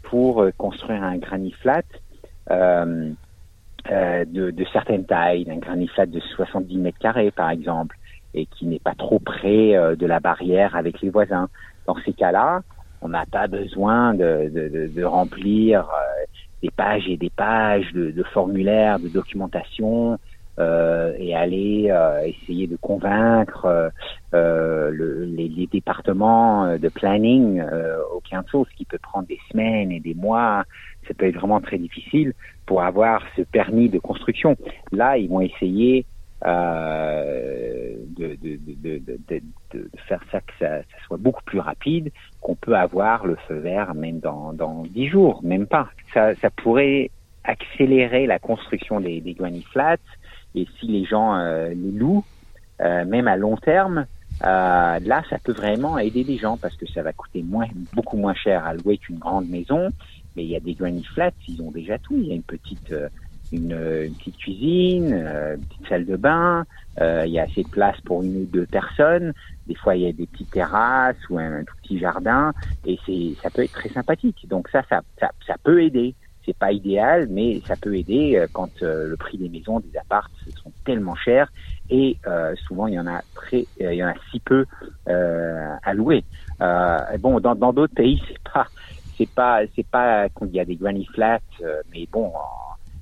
[0.04, 1.82] pour euh, construire un granny flat
[2.50, 3.10] euh,
[3.90, 7.96] euh, de, de certaines tailles, un granny flat de 70 mètres carrés par exemple,
[8.34, 11.48] et qui n'est pas trop près de la barrière avec les voisins.
[11.86, 12.60] Dans ces cas-là,
[13.00, 15.88] on n'a pas besoin de, de, de remplir
[16.62, 20.18] des pages et des pages de, de formulaires, de documentation,
[20.58, 23.90] euh, et aller euh, essayer de convaincre euh,
[24.34, 29.38] euh le, les, les, départements euh, de planning euh, aucun chose qui peut prendre des
[29.52, 30.64] semaines et des mois.
[31.06, 32.32] Ça peut être vraiment très difficile
[32.66, 34.56] pour avoir ce permis de construction.
[34.90, 36.06] Là, ils vont essayer
[36.46, 42.54] euh, de, de, de, de, faire ça que ça, ça, soit beaucoup plus rapide, qu'on
[42.54, 45.88] peut avoir le feu vert même dans, dans 10 jours, même pas.
[46.14, 47.10] Ça, ça pourrait
[47.44, 49.96] accélérer la construction des, des granny flats
[50.54, 52.24] et si les gens euh, les louent,
[52.80, 54.06] euh, même à long terme,
[54.44, 58.16] euh, là, ça peut vraiment aider les gens parce que ça va coûter moins, beaucoup
[58.16, 59.90] moins cher à louer qu'une grande maison.
[60.36, 62.16] Mais il y a des granny flats, ils ont déjà tout.
[62.16, 63.08] Il y a une petite euh,
[63.52, 66.64] une, une, petite cuisine, euh, une petite salle de bain,
[67.00, 69.32] euh, il y a assez de place pour une ou deux personnes.
[69.66, 72.52] Des fois, il y a des petites terrasses ou un, tout petit jardin,
[72.84, 74.46] et c'est ça peut être très sympathique.
[74.48, 76.14] Donc ça, ça, ça, ça peut aider.
[76.44, 80.30] C'est pas idéal, mais ça peut aider euh, quand le prix des maisons, des apparts
[80.62, 81.52] sont tellement chers,
[81.90, 84.64] et euh, souvent il y en a très, il y en a si peu
[85.06, 86.24] à louer.
[87.20, 88.66] bon, dans d'autres pays, c'est pas,
[89.16, 91.40] c'est pas, c'est pas qu'il y a des granny flats,
[91.92, 92.32] mais bon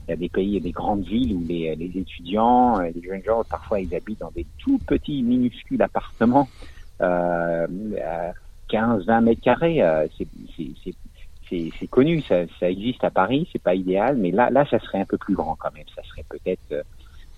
[0.06, 3.02] il y a des pays, et des grandes villes où les, les étudiants, euh, les
[3.02, 6.48] jeunes gens, parfois ils habitent dans des tout petits, minuscules appartements,
[7.00, 7.66] euh,
[8.70, 9.82] 15-20 mètres carrés.
[9.82, 10.06] Euh,
[11.48, 15.00] c'est connu, ça, ça existe à Paris, c'est pas idéal, mais là, là, ça serait
[15.00, 15.86] un peu plus grand quand même.
[15.94, 16.84] Ça serait peut-être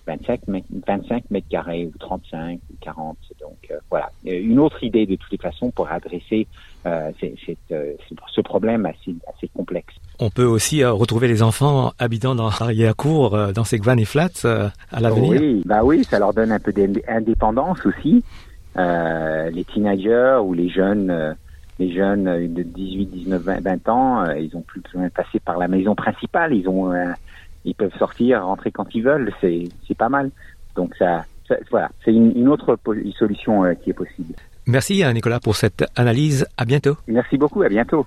[0.09, 0.41] 25,
[0.87, 3.17] 25 mètres carrés ou 35 ou 40.
[3.39, 6.47] Donc euh, voilà, une autre idée de toutes les façons pour adresser
[6.85, 7.11] euh,
[7.71, 7.93] euh,
[8.33, 9.93] ce problème assez, assez complexe.
[10.19, 15.39] On peut aussi retrouver les enfants habitant dans l'arrière-cour, dans ces granny flats à l'avenir.
[15.41, 18.23] Oui, bah oui, ça leur donne un peu d'indépendance aussi.
[18.75, 21.35] les teenagers ou les jeunes
[21.77, 25.57] les jeunes de 18, 19, 20, 20 ans, ils ont plus besoin de passer par
[25.57, 26.53] la maison principale.
[26.53, 26.91] Ils ont
[27.65, 30.31] ils peuvent sortir, rentrer quand ils veulent, c'est c'est pas mal.
[30.75, 32.77] Donc ça, ça voilà, c'est une, une, autre
[33.17, 34.33] solution euh, qui est possible.
[34.67, 36.45] Merci hein, Nicolas pour cette analyse.
[36.57, 36.95] À bientôt.
[37.07, 37.63] Merci beaucoup.
[37.63, 38.05] À bientôt.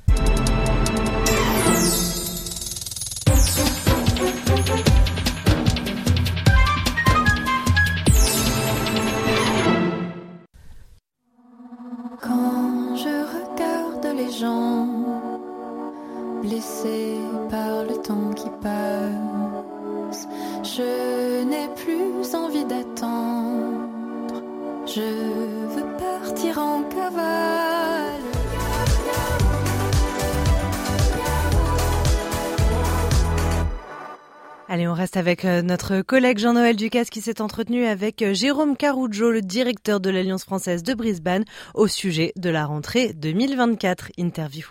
[35.23, 40.01] Avec euh, notre collègue Jean-Noël Ducasse qui s'est entretenu avec euh, Jérôme Caroujo, le directeur
[40.01, 44.11] de l'Alliance française de Brisbane, au sujet de la rentrée 2024.
[44.19, 44.67] Interview.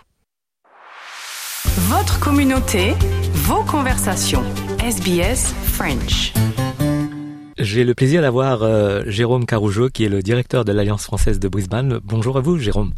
[1.88, 2.90] Votre communauté,
[3.32, 4.42] vos conversations.
[4.84, 6.34] SBS French.
[7.56, 11.48] J'ai le plaisir d'avoir euh, Jérôme Caroujo, qui est le directeur de l'Alliance française de
[11.48, 11.98] Brisbane.
[12.04, 12.92] Bonjour à vous, Jérôme.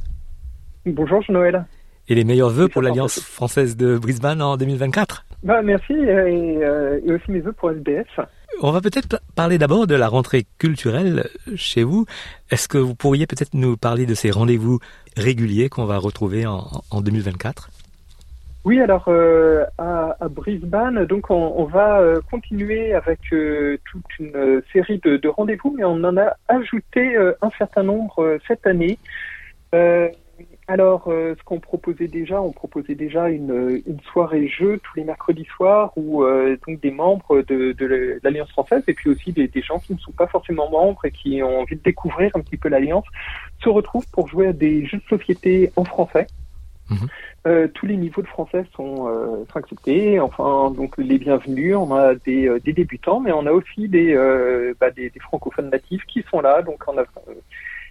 [0.86, 1.64] Bonjour, Jean-Noël.
[2.08, 7.00] Et les meilleurs vœux pour l'Alliance française de Brisbane en 2024 bah, Merci, et, euh,
[7.04, 8.06] et, aussi mes vœux pour SBS.
[8.62, 12.06] On va peut-être parler d'abord de la rentrée culturelle chez vous.
[12.50, 14.78] Est-ce que vous pourriez peut-être nous parler de ces rendez-vous
[15.16, 17.70] réguliers qu'on va retrouver en, en 2024
[18.64, 24.18] oui, alors euh, à, à, Brisbane, donc on, on va euh, continuer avec euh, toute
[24.18, 28.98] une série de, de rendez-vous, mais on en a ajouté un certain nombre cette année.
[30.66, 35.44] Alors, ce qu'on proposait déjà, on proposait déjà une, une soirée jeu tous les mercredis
[35.44, 36.24] soirs où
[36.66, 39.98] donc des membres de, de l'Alliance française et puis aussi des, des, gens qui ne
[39.98, 43.04] sont pas forcément membres et qui ont envie de découvrir un petit peu l'Alliance
[43.62, 46.26] se retrouvent pour jouer à des jeux de société en français.
[46.90, 46.96] Mmh.
[47.46, 50.20] Euh, tous les niveaux de français sont, euh, sont, acceptés.
[50.20, 51.76] Enfin, donc les bienvenus.
[51.76, 55.20] On a des, euh, des débutants, mais on a aussi des, euh, bah, des, des,
[55.20, 56.62] francophones natifs qui sont là.
[56.62, 57.04] Donc on a,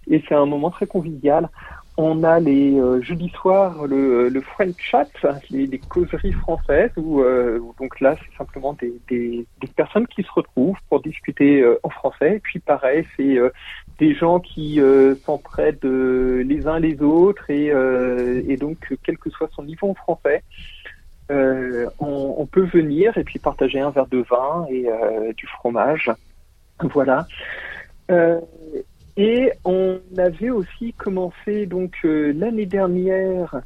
[0.08, 1.48] et c'est un moment très convivial.
[1.96, 5.08] On a les jeudis soirs le, le French Chat,
[5.50, 7.22] les, les causeries françaises, où
[7.80, 12.36] donc là c'est simplement des, des, des, personnes qui se retrouvent pour discuter en français.
[12.36, 13.38] Et puis pareil, c'est
[13.98, 19.18] des gens qui euh, s'entraident euh, les uns les autres et, euh, et, donc quel
[19.18, 20.42] que soit son niveau en français,
[21.30, 25.46] euh, on, on, peut venir et puis partager un verre de vin et euh, du
[25.46, 26.10] fromage.
[26.80, 27.26] Voilà.
[29.16, 33.60] Et on avait aussi commencé donc l'année dernière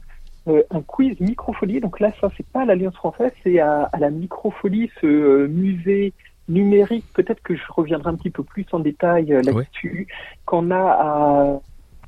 [0.47, 1.81] un quiz microfolie.
[1.81, 6.15] Donc là, ça c'est pas à l'Alliance française, c'est à, à, la microfolie, ce musée
[6.49, 10.07] numérique, peut-être que je reviendrai un petit peu plus en détail euh, là-dessus,
[10.47, 11.61] qu'on a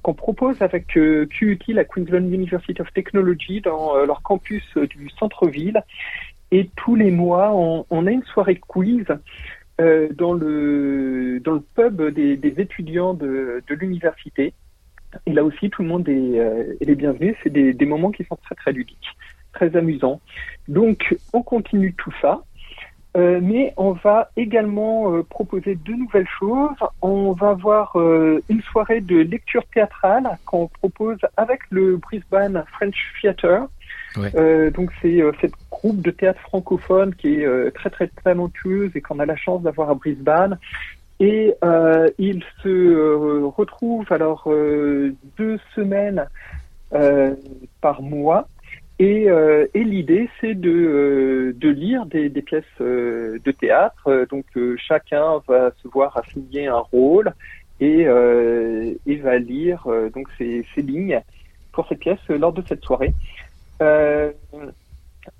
[0.02, 4.86] qu'on propose avec euh, QUT, la Queensland University of Technology, dans euh, leur campus euh,
[4.86, 5.82] du centre-ville.
[6.50, 9.04] Et tous les mois, on, on, a une soirée quiz
[9.80, 14.52] euh, dans le dans le pub des, étudiants de, de l'université.
[15.26, 16.34] Et là aussi, tout le monde est,
[16.80, 17.36] est les bienvenus.
[17.42, 19.16] C'est des, des moments qui sont très très ludiques,
[19.52, 20.20] très amusants.
[20.68, 22.42] Donc, on continue tout ça.
[23.16, 26.76] Euh, mais on va également euh, proposer deux nouvelles choses.
[27.02, 32.96] On va avoir euh, une soirée de lecture théâtrale qu'on propose avec le Brisbane French
[33.20, 33.66] Theatre.
[34.16, 34.70] Ouais.
[34.72, 39.26] donc c'est cette groupe de théâtre francophone qui est très très talentueuse et qu'on a
[39.26, 40.58] la chance d'avoir à Brisbane.
[41.20, 41.54] Et
[42.18, 44.48] il se retrouve alors
[45.36, 46.26] deux semaines
[47.80, 48.48] par mois
[49.00, 54.26] et, euh, et l'idée, c'est de, euh, de lire des, des pièces euh, de théâtre.
[54.30, 54.44] Donc
[54.76, 57.32] chacun va se voir assigner un rôle
[57.80, 61.22] et, et va lire donc ces, ces, lignes
[61.72, 63.14] pour cette pièce lors de cette soirée.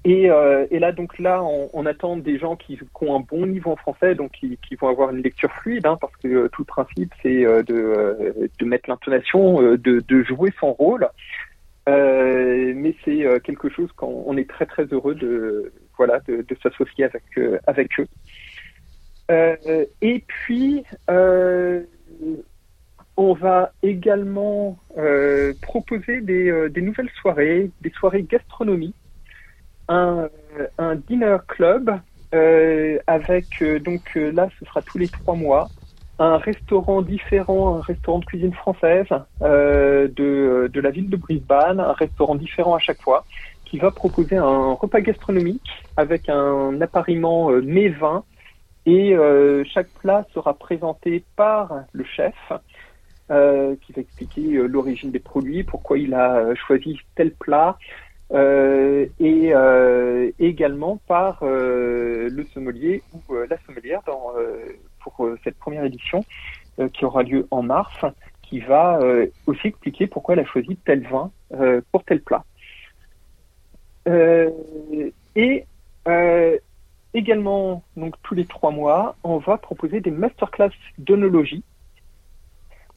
[0.05, 3.77] Et, et, là, donc là, on, attend des gens qui, ont un bon niveau en
[3.77, 7.45] français, donc qui, vont avoir une lecture fluide, hein, parce que tout le principe, c'est
[7.45, 11.09] de, mettre l'intonation, de, jouer son rôle.
[11.89, 16.45] Euh, mais c'est euh, quelque chose qu'on on est très très heureux de voilà de,
[16.63, 18.07] s'associer avec euh, avec eux.
[19.31, 20.85] Euh, et puis
[23.21, 24.79] on va également
[25.61, 28.95] proposer des, des, nouvelles soirées, des soirées gastronomie,
[29.89, 30.29] un,
[30.79, 31.91] un dinner club
[33.07, 35.71] avec donc là ce sera tous les trois mois
[36.21, 39.07] un restaurant différent, un restaurant de cuisine française
[39.41, 43.25] euh, de, la ville de Brisbane, un restaurant différent à chaque fois,
[43.65, 48.25] qui va proposer un repas gastronomique avec un appariement euh, mets-vin
[48.85, 52.35] et euh, chaque plat sera présenté par le chef
[53.31, 57.79] euh, qui va expliquer euh, l'origine des produits, pourquoi il a choisi tel plat.
[58.33, 59.53] Euh, et
[60.39, 64.03] également par le sommelier ou la sommelière
[65.01, 66.25] pour euh, cette première édition
[66.79, 68.05] euh, qui aura lieu en mars,
[68.43, 71.31] qui va euh, aussi expliquer pourquoi elle a choisi tel vin
[71.91, 72.45] pour tel plat.
[75.37, 75.67] et
[77.13, 81.65] également, donc tous les trois mois, on va proposer des masterclass d'onologie.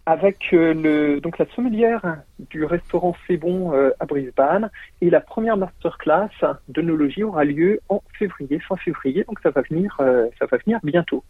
[0.05, 2.17] Avec euh, le, donc la sommelière
[2.49, 4.69] du restaurant C'est Bon euh, à Brisbane.
[5.01, 6.29] Et la première masterclass
[6.67, 9.23] d'œnologie aura lieu en février, fin février.
[9.23, 11.23] Donc ça va venir, euh, ça va venir bientôt.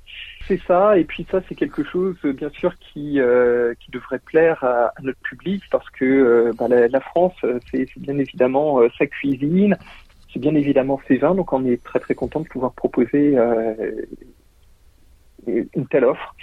[0.47, 0.97] C'est ça.
[0.97, 3.19] Et puis ça, c'est quelque chose, bien sûr, qui
[3.79, 7.33] qui devrait plaire à, à, notre public parce que bah, la, la, France,
[7.69, 9.77] c'est bien évidemment sa cuisine,
[10.31, 11.35] c'est bien évidemment ses vins.
[11.35, 13.37] Donc on est très très content de pouvoir proposer
[15.45, 16.35] une telle offre.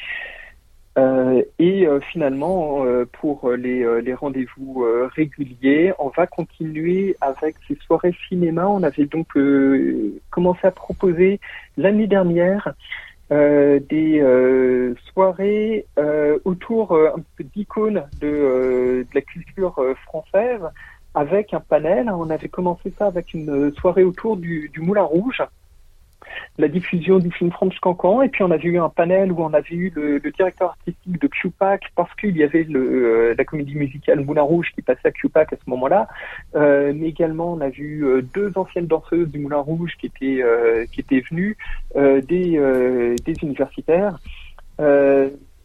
[0.98, 7.76] Euh, et euh, finalement, euh, pour les, les rendez-vous réguliers, on va continuer avec ces
[7.86, 8.66] soirées cinéma.
[8.68, 9.28] On avait donc
[10.30, 11.40] commencé à proposer
[11.76, 12.74] l'année dernière
[13.30, 15.86] des soirées
[16.44, 20.60] autour un peu d'icônes de, de, la culture française
[21.14, 22.10] avec un panel.
[22.10, 25.42] On avait commencé ça avec une soirée autour du, du Moulin Rouge
[26.58, 28.22] la diffusion du film Franche Cancan.
[28.22, 31.26] Et puis on avait eu un panel où on avait eu le, directeur artistique de
[31.26, 35.10] QPAC parce qu'il y avait le, euh, la comédie musicale Moulin Rouge qui passait à
[35.10, 36.08] QPAC à ce moment-là.
[36.54, 40.42] Euh, mais également on a vu euh, deux anciennes danseuses du Moulin Rouge qui étaient
[40.92, 41.56] qui étaient venues,
[41.94, 44.18] des des universitaires.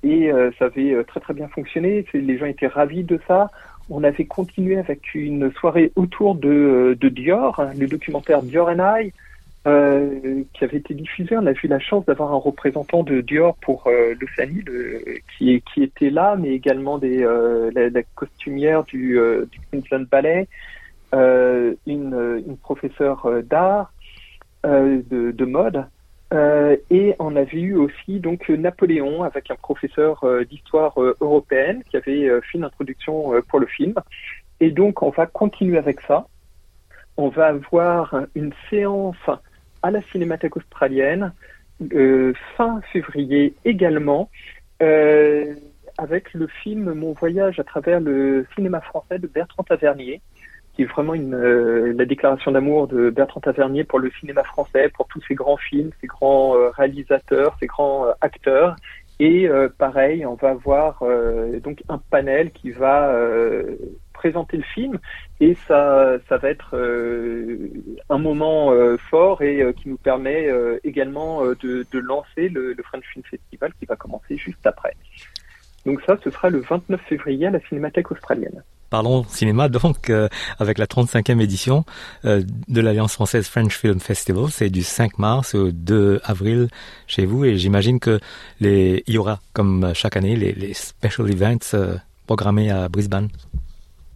[0.03, 2.05] et ça avait très très bien fonctionné.
[2.13, 3.49] Les gens étaient ravis de ça.
[3.89, 9.11] On avait continué avec une soirée autour de, de Dior, le documentaire Dior and I,
[9.67, 11.35] euh, qui avait été diffusé.
[11.35, 14.63] On a eu la chance d'avoir un représentant de Dior pour euh, l'Océanie
[15.35, 20.47] qui, qui était là, mais également des, euh, la, costumière du, du Queensland Ballet,
[21.13, 23.91] une, professeure d'art,
[24.63, 25.85] de, de, mode.
[26.91, 32.57] et on avait eu aussi donc Napoléon avec un professeur d'histoire européenne qui avait fait
[32.59, 33.95] une introduction pour le film.
[34.59, 36.27] Et donc on va continuer avec ça.
[37.17, 39.15] On va avoir une séance
[39.85, 41.31] à la Cinémathèque australienne
[41.93, 44.31] euh, fin février également,
[44.81, 45.53] euh,
[45.99, 50.21] avec le film Mon voyage à travers le cinéma français de Bertrand Tavernier,
[50.73, 55.05] qui est vraiment euh, la déclaration d'amour de Bertrand Tavernier pour le cinéma français, pour
[55.07, 58.75] tous ces grands films, ces grands réalisateurs, ces grands acteurs.
[59.19, 61.01] Et pareil, on va avoir
[61.63, 63.15] donc un panel qui va
[64.15, 64.99] présenter le film
[65.39, 67.69] et ça, ça va être euh,
[68.09, 70.49] un moment euh, fort et euh, qui nous permet
[70.83, 74.95] également de, lancer le, French Film Festival qui va commencer juste après.
[75.85, 78.63] Donc ça, ce sera le 29 février à la Cinémathèque australienne.
[78.89, 80.11] Parlons cinéma donc
[80.59, 81.85] avec la 35e édition
[82.23, 84.49] de l'Alliance française French Film Festival.
[84.49, 86.69] C'est du 5 mars au 2 avril
[87.07, 88.19] chez vous et j'imagine que
[88.61, 91.75] il y aura comme chaque année les special events
[92.25, 93.29] programmés à Brisbane.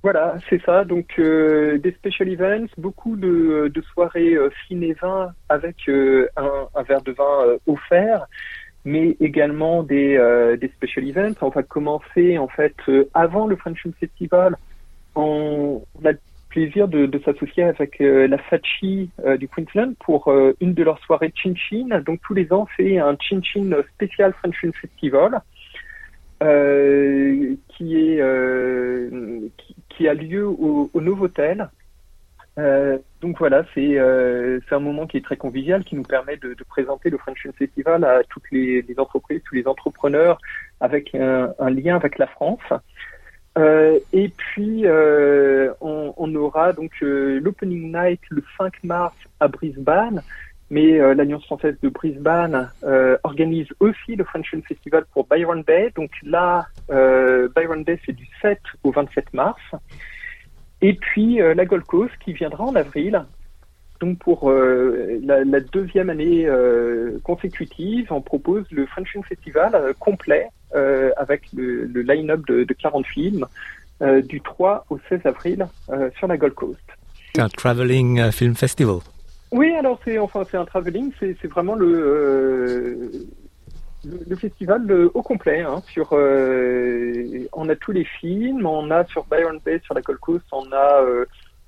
[0.01, 0.85] Voilà, c'est ça.
[0.85, 7.01] Donc euh, des special events, beaucoup de, de soirées euh, ciné-vin avec euh, un, verre
[7.01, 8.25] de vin euh, offert,
[8.85, 10.17] mais également des,
[10.59, 11.35] des special events.
[11.41, 12.75] On va commencer en fait
[13.13, 14.55] avant le French Film Festival.
[15.15, 20.83] On, a le plaisir de, de s'associer avec la Fachi du Queensland pour une de
[20.83, 21.99] leurs soirées Chin Chin.
[22.05, 25.41] Donc tous les ans, c'est un Chin Chin spécial French Film Festival.
[26.41, 29.49] Euh, qui est euh,
[29.99, 31.69] qui, a lieu au, au Novotel.
[32.57, 36.55] Euh, donc voilà, c'est euh, un moment qui est très convivial, qui nous permet de,
[36.67, 40.39] présenter le French Festival à toutes les, entreprises, tous les entrepreneurs,
[40.79, 42.59] avec un, un lien avec la France.
[43.57, 44.85] Euh, et puis
[45.81, 50.21] on, on, aura donc l'opening night le 5 mars à Brisbane
[50.69, 55.63] mais euh, l'Alliance française de Brisbane euh, organise aussi le French Film Festival pour Byron
[55.63, 55.91] Bay.
[55.95, 59.61] Donc là, euh, Byron Bay, c'est du 7 au 27 mars.
[60.81, 63.25] Et puis la Gold Coast qui viendra en avril.
[63.99, 66.47] Donc pour la, deuxième année
[67.23, 70.47] consécutive, on propose le French Film Festival complet
[71.17, 73.45] avec le, le line-up de, de, 40 films
[74.23, 75.67] du 3 au 16 avril
[76.17, 76.79] sur la Gold Coast.
[77.37, 78.99] Un traveling film festival.
[79.51, 83.11] Oui, alors c'est enfin c'est un travelling, c'est vraiment le, euh,
[84.27, 85.61] le, festival euh, au complet.
[85.61, 90.01] Hein, sur, euh, on a tous les films, on a sur Byron Bay, sur la
[90.01, 91.03] Gold Coast, on a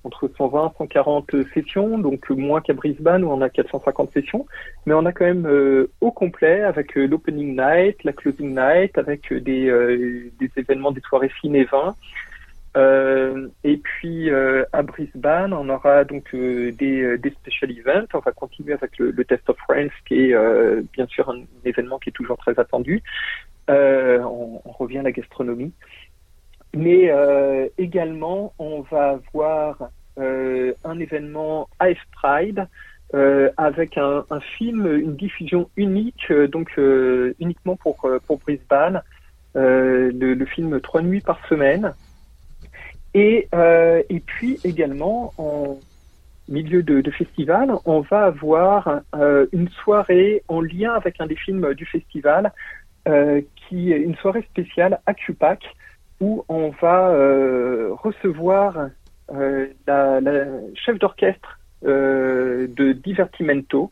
[0.04, 4.46] entre 120 140 sessions, donc moins qu'à Brisbane où on a 450 sessions,
[4.86, 10.32] mais on a quand même au complet avec l'opening night, la closing night, avec des,
[10.40, 11.96] des événements, des soirées ciné 20
[12.78, 18.08] euh, et puis euh, à Brisbane, on aura donc euh, des, des special events.
[18.14, 20.36] On va continuer avec le, Test of Friends, qui est
[20.94, 23.04] bien sûr un, événement qui est toujours très attendu.
[23.68, 25.74] On, revient à la gastronomie,
[26.76, 27.12] mais
[27.78, 32.68] également on va avoir un événement Ice Pride.
[33.58, 36.78] avec un, un, film, une diffusion unique, donc
[37.40, 39.04] uniquement pour pour Brisbane,
[39.56, 41.94] le, le, film Trois nuits par semaine.
[43.14, 43.50] Et,
[44.10, 45.78] et puis également en
[46.48, 49.02] milieu de, de festival, on va avoir
[49.52, 52.54] une soirée en lien avec un des films du festival,
[53.56, 55.66] qui est une soirée spéciale à Cupac,
[56.22, 57.10] où on va
[58.02, 58.88] recevoir
[59.30, 60.46] la, la,
[60.76, 63.92] chef d'orchestre de Divertimento,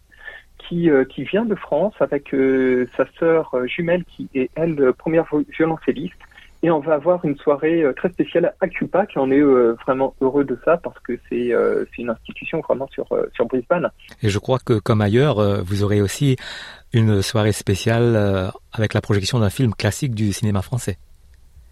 [0.59, 4.93] qui, euh, qui vient de France avec euh, sa sœur euh, jumelle qui est elle
[4.93, 6.19] première violoncelliste.
[6.61, 9.41] Et on va avoir une soirée très spéciale à Cupac on est
[9.85, 11.53] vraiment heureux de ça parce que c'est
[11.97, 13.89] une institution vraiment sur, sur Brisbane.
[14.21, 16.35] Et je crois que comme ailleurs, vous aurez aussi
[16.93, 20.97] une soirée spéciale avec la projection d'un film classique du cinéma français.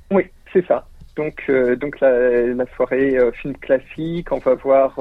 [0.09, 0.23] Oui,
[0.53, 0.87] c'est ça.
[1.17, 4.97] Donc, donc la, la soirée film classique, on va voir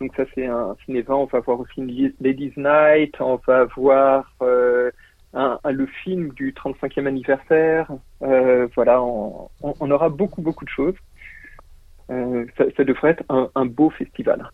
[0.00, 1.14] donc ça c'est un cinéma.
[1.14, 3.14] On va voir aussi une Ladies Night.
[3.20, 4.90] On va voir euh,
[5.34, 7.90] un, le film du 35e anniversaire.
[8.22, 10.94] Euh, voilà, on, on, aura beaucoup beaucoup de choses.
[12.10, 14.50] Euh, ça, ça, devrait être un, un beau festival.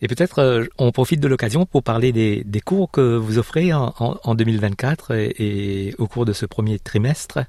[0.00, 3.72] Et peut-être euh, on profite de l'occasion pour parler des, des, cours que vous offrez
[3.72, 7.40] en, en, en 2024 et, et, au cours de ce premier trimestre.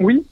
[0.00, 0.26] Oui,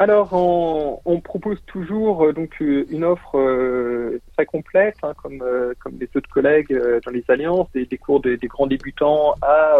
[0.00, 5.42] alors, on, on, propose toujours euh, donc euh, une offre euh, très complète, hein, comme
[5.78, 9.76] comme les autres collègues dans les alliances, des, des cours des grands débutants à,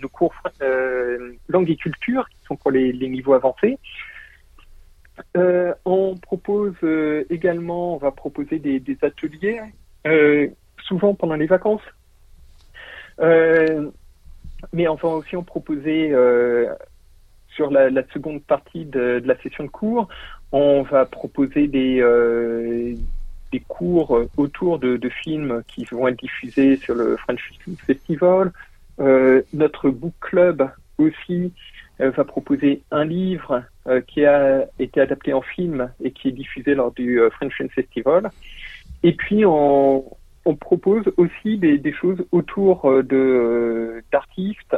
[0.00, 0.32] nos cours
[1.48, 3.78] langue et culture, qui sont pour les, les niveaux avancés.
[5.84, 6.76] on propose
[7.28, 9.60] également, on va proposer des, des ateliers,
[10.86, 11.82] souvent pendant les vacances.
[13.18, 16.14] mais on va aussi en proposer
[17.58, 20.08] sur la, seconde partie de, la session de cours,
[20.52, 22.94] on va proposer des, euh,
[23.50, 28.52] des cours autour de, films qui vont être diffusés sur le French Film Festival.
[29.00, 31.52] Euh, notre book club aussi
[32.00, 33.64] euh, va proposer un livre
[34.06, 38.30] qui a été adapté en film et qui est diffusé lors du French Film Festival.
[39.02, 40.04] Et puis on,
[40.60, 42.90] propose aussi des, choses autour
[44.12, 44.76] d'artistes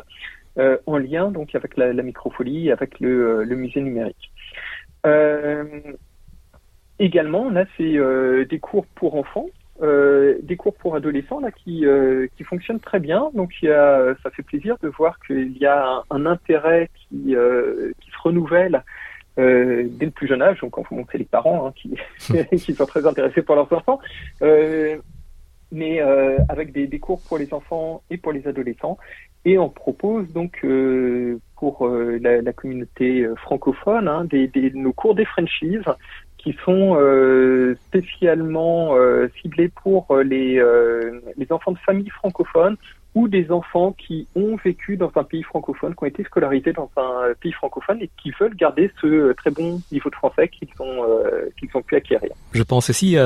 [0.61, 4.31] euh, en lien donc avec la, la microfolie, avec le, euh, le musée numérique.
[5.07, 5.65] Euh,
[6.99, 9.47] également, on a ces, euh, des cours pour enfants,
[9.83, 11.87] des cours pour adolescents là qui
[12.37, 13.31] qui fonctionnent très bien.
[13.33, 16.91] Donc il y a, ça fait plaisir de voir qu'il y a un, un intérêt
[16.95, 17.35] qui
[18.01, 18.83] qui se renouvelle
[19.39, 20.61] euh, dès le plus jeune âge.
[20.61, 21.95] Donc, on c'est les parents hein, qui,
[22.59, 24.01] qui sont très intéressés pour leurs enfants.
[24.43, 24.99] Euh,
[25.73, 28.99] mais euh, avec des, des, cours pour les enfants et pour les adolescents.
[29.45, 34.71] Et on propose donc euh, pour euh, la, la, communauté euh, francophone hein, des, des,
[34.73, 35.85] nos cours des franchises
[36.37, 40.63] qui sont euh, spécialement euh, ciblés pour les,
[41.37, 42.77] les enfants de familles francophones
[43.15, 46.91] ou des enfants qui ont vécu dans un pays francophone, qui ont été scolarisés dans
[46.97, 51.05] un pays francophone et qui veulent garder ce très bon niveau de français qu'ils ont,
[51.59, 52.31] qu'ils ont pu acquérir.
[52.53, 53.17] Je pense aussi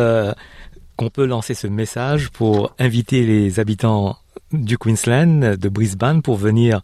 [0.97, 4.17] qu'on peut lancer ce message pour inviter les habitants
[4.59, 6.81] du Queensland, de Brisbane, pour venir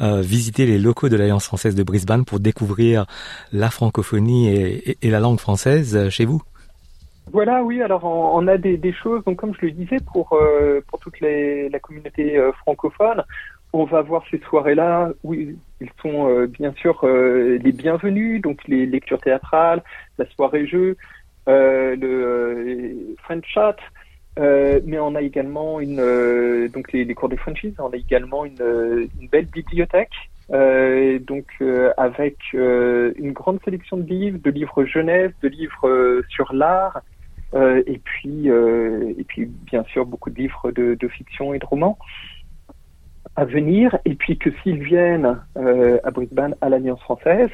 [0.00, 3.06] euh, visiter les locaux de l'Alliance française de Brisbane pour découvrir
[3.52, 6.42] la francophonie et, la langue française chez vous.
[7.32, 7.82] Voilà, oui.
[7.82, 11.68] Alors, on, a des, choses, donc comme je le disais, pour euh, pour toute les,
[11.68, 13.22] la communauté euh, francophone,
[13.72, 15.56] on va voir ces soirées-là où ils
[16.00, 19.82] sont euh, bien sûr euh, les bienvenus, donc les lectures théâtrales,
[20.16, 20.96] la soirée jeu,
[21.48, 23.76] euh, le French Chat.
[24.38, 28.44] Euh, mais on a également une euh, donc les, cours des franchises, on a également
[28.44, 30.12] une, une belle bibliothèque.
[30.50, 31.62] Euh, donc
[31.96, 37.02] avec une grande sélection de livres, de livres jeunesse, de livres sur l'art,
[37.54, 41.98] et puis et puis bien sûr beaucoup de livres de, fiction et de romans
[43.36, 43.98] à venir.
[44.04, 47.50] Et puis que s'ils viennent à Brisbane à l'Alliance française,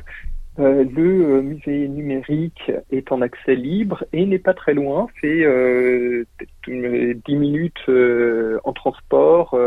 [0.60, 5.08] euh, le euh, musée numérique est en accès libre et n'est pas très loin.
[5.20, 6.24] C'est euh,
[6.68, 9.58] 10 minutes euh, en transport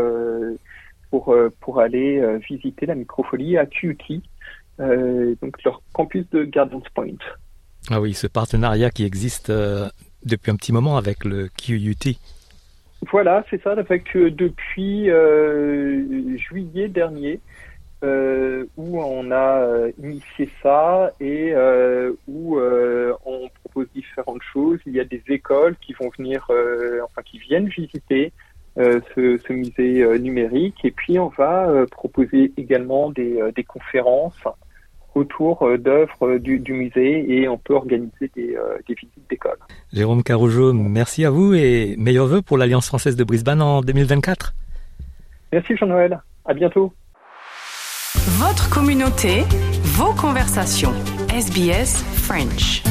[1.10, 4.20] pour, pour aller visiter la microfolie à QT,
[4.78, 7.16] donc leur campus de Gardens Point.
[7.90, 12.16] Ah oui, ce partenariat qui existe depuis un petit moment avec le QUT.
[13.10, 15.08] Voilà, c'est ça, avec depuis
[16.38, 17.40] juillet dernier
[18.04, 24.78] euh, où on a euh, initié ça et euh, où euh, on propose différentes choses.
[24.86, 26.48] Il y a des écoles qui vont venir,
[27.04, 28.32] enfin qui viennent visiter
[28.76, 34.44] ce, ce, musée numérique et puis on va proposer également des, des conférences
[35.16, 39.56] autour d'œuvres du, du, musée et on peut organiser des, des visites d'école.
[39.92, 44.54] Jérôme Carougeau, merci à vous et meilleurs vœux pour l'Alliance française de Brisbane en 2024.
[45.52, 46.92] Merci Jean-Noël, à bientôt.
[48.36, 49.44] Votre communauté,
[49.96, 50.92] vos conversations.
[51.30, 52.82] SBS French.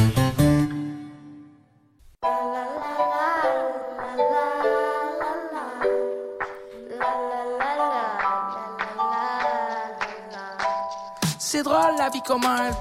[11.37, 12.71] C'est drôle la vie comme un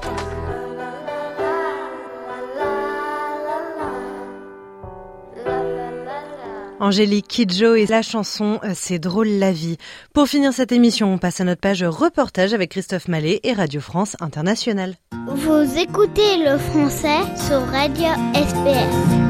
[6.86, 9.76] Angélique Kidjo et la chanson euh, C'est drôle la vie.
[10.14, 13.80] Pour finir cette émission, on passe à notre page reportage avec Christophe Mallet et Radio
[13.80, 14.94] France Internationale.
[15.26, 19.25] Vous écoutez le français sur Radio SPS.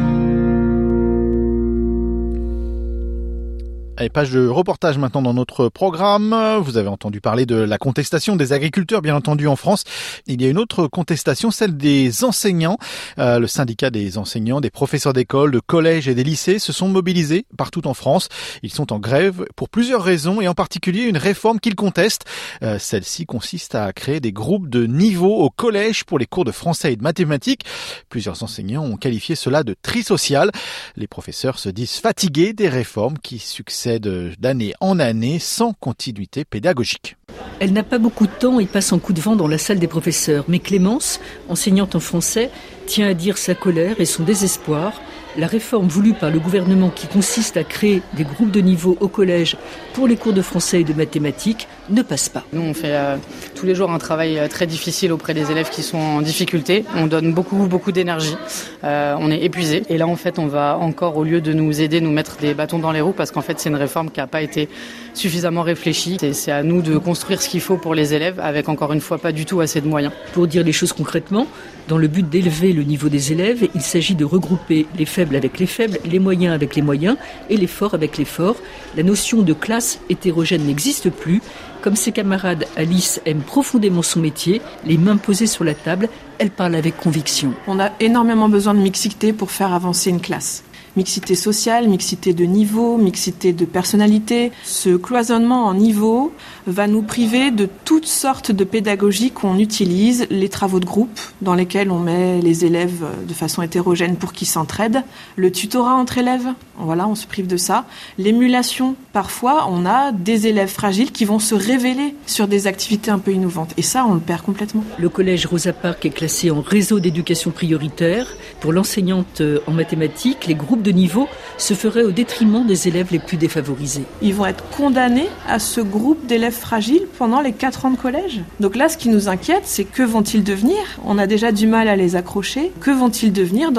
[3.99, 6.37] Allez, page de reportage maintenant dans notre programme.
[6.61, 9.85] Vous avez entendu parler de la contestation des agriculteurs, bien entendu, en France.
[10.27, 12.77] Il y a une autre contestation, celle des enseignants.
[13.19, 16.89] Euh, le syndicat des enseignants, des professeurs d'école, de collèges et des lycées se sont
[16.89, 18.29] mobilisés partout en France.
[18.63, 22.27] Ils sont en grève pour plusieurs raisons et en particulier une réforme qu'ils contestent.
[22.63, 26.53] Euh, Celle-ci consiste à créer des groupes de niveau au collège pour les cours de
[26.53, 27.63] français et de mathématiques.
[28.11, 30.51] Plusieurs enseignants ont qualifié cela de tri social.
[30.97, 37.17] Les professeurs se disent fatigués des réformes qui succèdent d'année en année sans continuité pédagogique.
[37.59, 39.79] Elle n'a pas beaucoup de temps et passe en coup de vent dans la salle
[39.79, 40.45] des professeurs.
[40.49, 42.51] Mais Clémence, enseignante en français,
[42.87, 45.01] tient à dire sa colère et son désespoir
[45.39, 49.09] la réforme voulue par le gouvernement qui consiste à créer des groupes de niveau au
[49.09, 49.57] collège
[49.93, 52.45] pour les cours de français et de mathématiques ne passe pas.
[52.53, 53.17] Nous, on fait euh,
[53.55, 56.85] tous les jours un travail euh, très difficile auprès des élèves qui sont en difficulté.
[56.97, 58.37] On donne beaucoup, beaucoup d'énergie.
[58.85, 59.83] Euh, on est épuisé.
[59.89, 62.55] Et là, en fait, on va encore, au lieu de nous aider, nous mettre des
[62.55, 64.69] bâtons dans les roues parce qu'en fait, c'est une réforme qui n'a pas été
[65.15, 66.19] suffisamment réfléchie.
[66.33, 69.19] C'est à nous de construire ce qu'il faut pour les élèves avec, encore une fois,
[69.19, 70.13] pas du tout assez de moyens.
[70.33, 71.47] Pour dire les choses concrètement,
[71.89, 75.59] dans le but d'élever le niveau des élèves, il s'agit de regrouper les faibles avec
[75.59, 77.17] les faibles, les moyens avec les moyens
[77.49, 78.57] et les forts avec les forts.
[78.97, 81.41] La notion de classe hétérogène n'existe plus.
[81.87, 86.09] Comme ses camarades, Alice aime profondément son métier, les mains posées sur la table,
[86.41, 87.55] elle parle avec conviction.
[87.69, 90.65] On a énormément besoin de mixité pour faire avancer une classe
[90.97, 94.53] mixité sociale, mixité de niveau, mixité de personnalité.
[94.65, 96.33] Ce cloisonnement en niveau
[96.67, 101.55] va nous priver de toutes sortes de pédagogies qu'on utilise, les travaux de groupe dans
[101.55, 105.03] lesquels on met les élèves de façon hétérogène pour qu'ils s'entraident,
[105.37, 107.85] le tutorat entre élèves, voilà, on se prive de ça,
[108.19, 113.19] l'émulation, parfois on a des élèves fragiles qui vont se révéler sur des activités un
[113.19, 114.85] peu innovantes et ça on le perd complètement.
[114.99, 118.27] Le collège Rosa Parks est classé en réseau d'éducation prioritaire.
[118.61, 121.29] Pour l'enseignante en mathématiques, les groupes niveau
[121.59, 124.05] se feraient au détriment des élèves les plus défavorisés.
[124.23, 128.43] Ils vont être condamnés à ce groupe d'élèves fragiles pendant les 4 ans de collège.
[128.61, 130.77] Donc là, ce qui nous inquiète, c'est que vont-ils devenir?
[131.05, 132.73] On a déjà du mal à les accrocher.
[132.81, 133.71] Que vont-ils devenir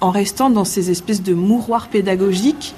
[0.00, 2.74] en restant dans ces espèces de mouroirs pédagogiques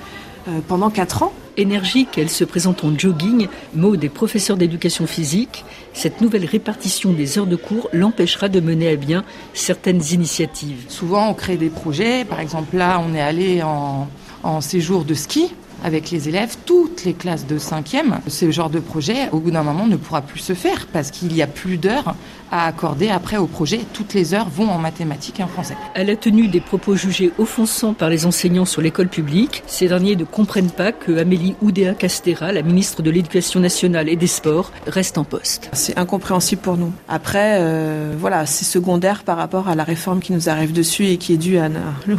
[0.68, 5.64] pendant 4 ans Énergique, elle se présente en jogging, mot des professeurs d'éducation physique.
[5.92, 10.86] Cette nouvelle répartition des heures de cours l'empêchera de mener à bien certaines initiatives.
[10.88, 12.24] Souvent, on crée des projets.
[12.24, 14.08] Par exemple, là, on est allé en,
[14.42, 15.52] en séjour de ski
[15.84, 18.14] avec les élèves, toutes les classes de 5e.
[18.26, 21.28] Ce genre de projet, au bout d'un moment, ne pourra plus se faire parce qu'il
[21.28, 22.14] n'y a plus d'heures
[22.50, 23.80] à accorder après au projet.
[23.92, 25.76] Toutes les heures vont en mathématiques et en français.
[25.94, 29.62] Elle a tenu des propos jugés offensants par les enseignants sur l'école publique.
[29.66, 34.16] Ces derniers ne comprennent pas que Amélie Oudéa Castera, la ministre de l'Éducation nationale et
[34.16, 35.68] des Sports, reste en poste.
[35.72, 36.92] C'est incompréhensible pour nous.
[37.08, 41.18] Après, euh, voilà, c'est secondaire par rapport à la réforme qui nous arrive dessus et
[41.18, 41.68] qui est due à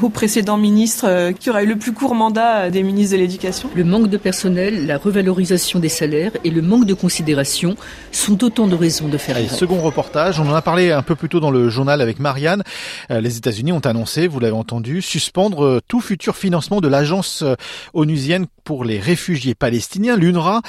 [0.02, 3.55] au précédent ministre euh, qui aura eu le plus court mandat des ministres de l'Éducation.
[3.76, 7.76] Le manque de personnel, la revalorisation des salaires et le manque de considération
[8.12, 11.16] sont autant de raisons de faire Allez, second reportage, on en a parlé un peu
[11.16, 12.64] plus tôt dans le journal avec Marianne.
[13.12, 17.44] Euh, les États-Unis ont annoncé, vous l'avez entendu, suspendre euh, tout futur financement de l'agence
[17.44, 17.56] euh,
[17.94, 20.62] onusienne pour les réfugiés palestiniens, l'UNRWA.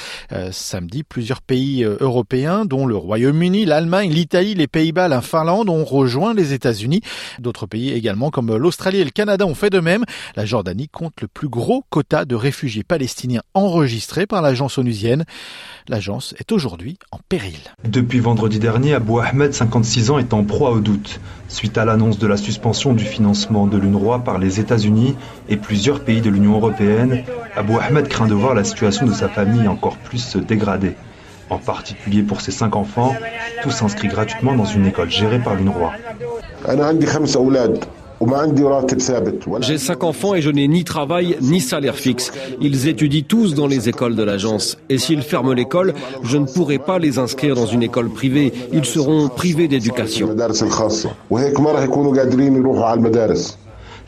[0.53, 6.35] samedi, plusieurs pays européens, dont le Royaume-Uni, l'Allemagne, l'Italie, les Pays-Bas, la Finlande, ont rejoint
[6.35, 7.01] les États-Unis.
[7.39, 10.05] D'autres pays également, comme l'Australie et le Canada, ont fait de même.
[10.37, 15.25] La Jordanie compte le plus gros quota de réfugiés palestiniens enregistrés par l'agence onusienne.
[15.89, 17.59] L'agence est aujourd'hui en péril.
[17.85, 21.21] Depuis vendredi dernier, Abou Ahmed, 56 ans, est en proie au doute.
[21.49, 25.15] Suite à l'annonce de la suspension du financement de l'UNRWA par les États-Unis
[25.49, 27.25] et plusieurs pays de l'Union européenne,
[27.57, 30.95] Abou Ahmed craint de voir la situation de sa famille encore plus se dégrader.
[31.49, 33.15] En particulier pour ses cinq enfants,
[33.63, 35.93] tous inscrits gratuitement dans une école gérée par l'UNRWA.
[39.61, 42.33] J'ai cinq enfants et je n'ai ni travail ni salaire fixe.
[42.61, 44.79] Ils étudient tous dans les écoles de l'agence.
[44.89, 48.53] Et s'ils ferment l'école, je ne pourrai pas les inscrire dans une école privée.
[48.73, 50.35] Ils seront privés d'éducation.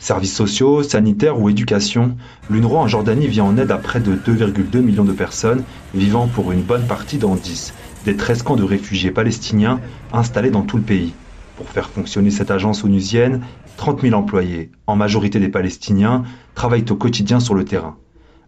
[0.01, 2.15] Services sociaux, sanitaires ou éducation,
[2.49, 6.53] l'UNRWA en Jordanie vient en aide à près de 2,2 millions de personnes vivant pour
[6.53, 7.73] une bonne partie dans 10
[8.05, 9.79] des 13 camps de réfugiés palestiniens
[10.13, 11.13] installés dans tout le pays.
[11.57, 13.41] Pour faire fonctionner cette agence onusienne,
[13.79, 16.23] 30 000 employés, en majorité des Palestiniens,
[16.53, 17.95] travaillent au quotidien sur le terrain.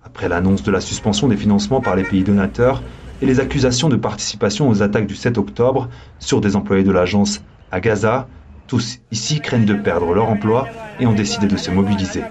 [0.04, 2.84] Après l'annonce de la suspension des financements par les pays donateurs
[3.22, 5.88] et les accusations de participation aux attaques du 7 octobre
[6.20, 8.28] sur des employés de l'agence à Gaza,
[8.68, 10.68] tous ici craignent de perdre leur emploi
[11.00, 12.24] et ont décidé de se mobiliser.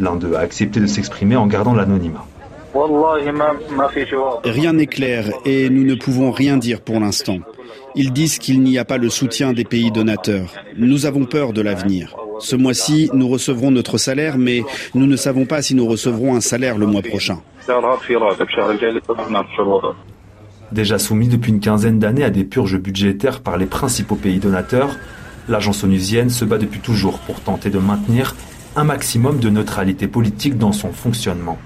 [0.00, 2.24] L'un d'eux a accepté de s'exprimer en gardant l'anonymat.
[4.44, 7.40] Rien n'est clair et nous ne pouvons rien dire pour l'instant.
[7.94, 10.54] Ils disent qu'il n'y a pas le soutien des pays donateurs.
[10.78, 12.16] Nous avons peur de l'avenir.
[12.40, 14.62] Ce mois-ci, nous recevrons notre salaire, mais
[14.94, 17.40] nous ne savons pas si nous recevrons un salaire le mois prochain.
[20.72, 24.96] Déjà soumis depuis une quinzaine d'années à des purges budgétaires par les principaux pays donateurs,
[25.48, 28.36] l'agence onusienne se bat depuis toujours pour tenter de maintenir
[28.76, 31.58] un maximum de neutralité politique dans son fonctionnement.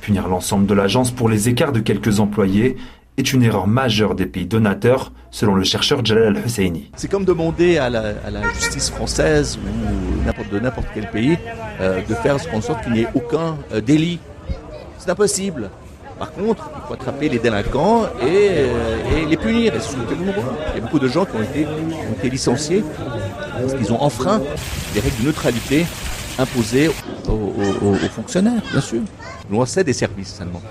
[0.00, 2.76] Punir l'ensemble de l'agence pour les écarts de quelques employés
[3.18, 6.90] est une erreur majeure des pays donateurs, selon le chercheur Jalal Al-Husseini.
[6.96, 8.14] C'est comme demander à la,
[8.54, 11.38] justice française ou de n'importe quel pays
[11.80, 14.18] euh, de faire en sorte qu'il n'y ait aucun euh, délit.
[14.98, 15.70] C'est impossible.
[16.18, 19.72] Par contre, il faut attraper les délinquants et, euh, les punir.
[19.74, 22.84] Il y a beaucoup de gens qui ont été, licenciés
[23.60, 24.40] parce qu'ils ont enfreint
[24.94, 25.84] les règles de neutralité
[26.38, 26.90] imposées
[27.28, 29.00] aux, fonctionnaires, bien sûr.
[29.50, 30.62] Nous, c'est des services seulement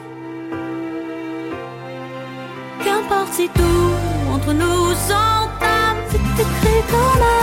[2.84, 7.38] Qu'importe si tout entre nous s'entame, c'est écrit dans la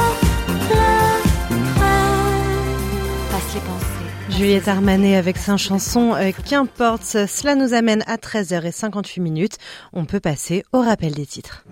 [3.32, 4.38] Passe les pensées.
[4.38, 9.58] Juliette Armanet avec sa chanson euh, Qu'importe, cela nous amène à 13h58 minutes.
[9.92, 11.66] On peut passer au rappel des titres.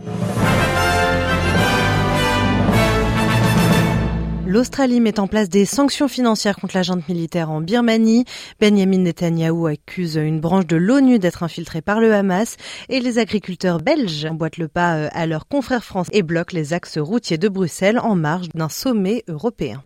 [4.48, 8.24] L'Australie met en place des sanctions financières contre la junte militaire en Birmanie.
[8.62, 12.56] Benjamin Netanyahu accuse une branche de l'ONU d'être infiltrée par le Hamas
[12.88, 16.72] et les agriculteurs belges emboîtent le pas euh, à leurs confrères français et bloquent les
[16.72, 19.84] axes routiers de Bruxelles en marge d'un sommet européen.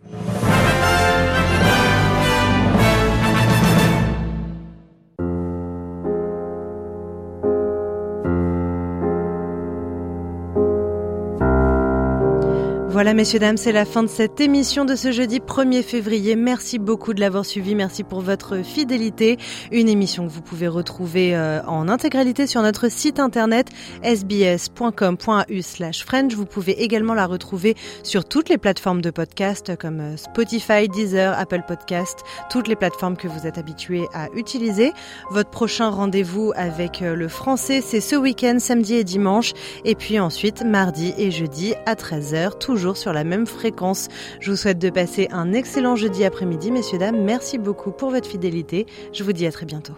[12.92, 16.36] Voilà, messieurs, dames, c'est la fin de cette émission de ce jeudi 1er février.
[16.36, 17.74] Merci beaucoup de l'avoir suivi.
[17.74, 19.38] Merci pour votre fidélité.
[19.70, 23.68] Une émission que vous pouvez retrouver euh, en intégralité sur notre site internet
[24.04, 26.34] sbs.com.au slash French.
[26.34, 31.34] Vous pouvez également la retrouver sur toutes les plateformes de podcast comme euh, Spotify, Deezer,
[31.38, 32.18] Apple Podcast,
[32.50, 34.92] toutes les plateformes que vous êtes habitués à utiliser.
[35.30, 39.54] Votre prochain rendez-vous avec euh, le français, c'est ce week-end, samedi et dimanche.
[39.86, 42.58] Et puis ensuite, mardi et jeudi à 13h,
[42.90, 44.08] sur la même fréquence.
[44.40, 47.22] Je vous souhaite de passer un excellent jeudi après-midi, messieurs, dames.
[47.22, 48.86] Merci beaucoup pour votre fidélité.
[49.12, 49.94] Je vous dis à très bientôt.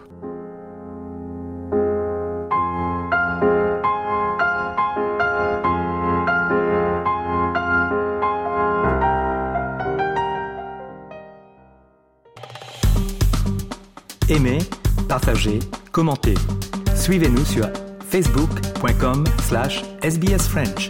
[14.29, 14.57] Aimez,
[15.07, 15.59] partagez,
[15.91, 16.33] commentez.
[16.95, 17.69] Suivez-nous sur
[18.09, 20.89] facebook.com slash sbsfrench.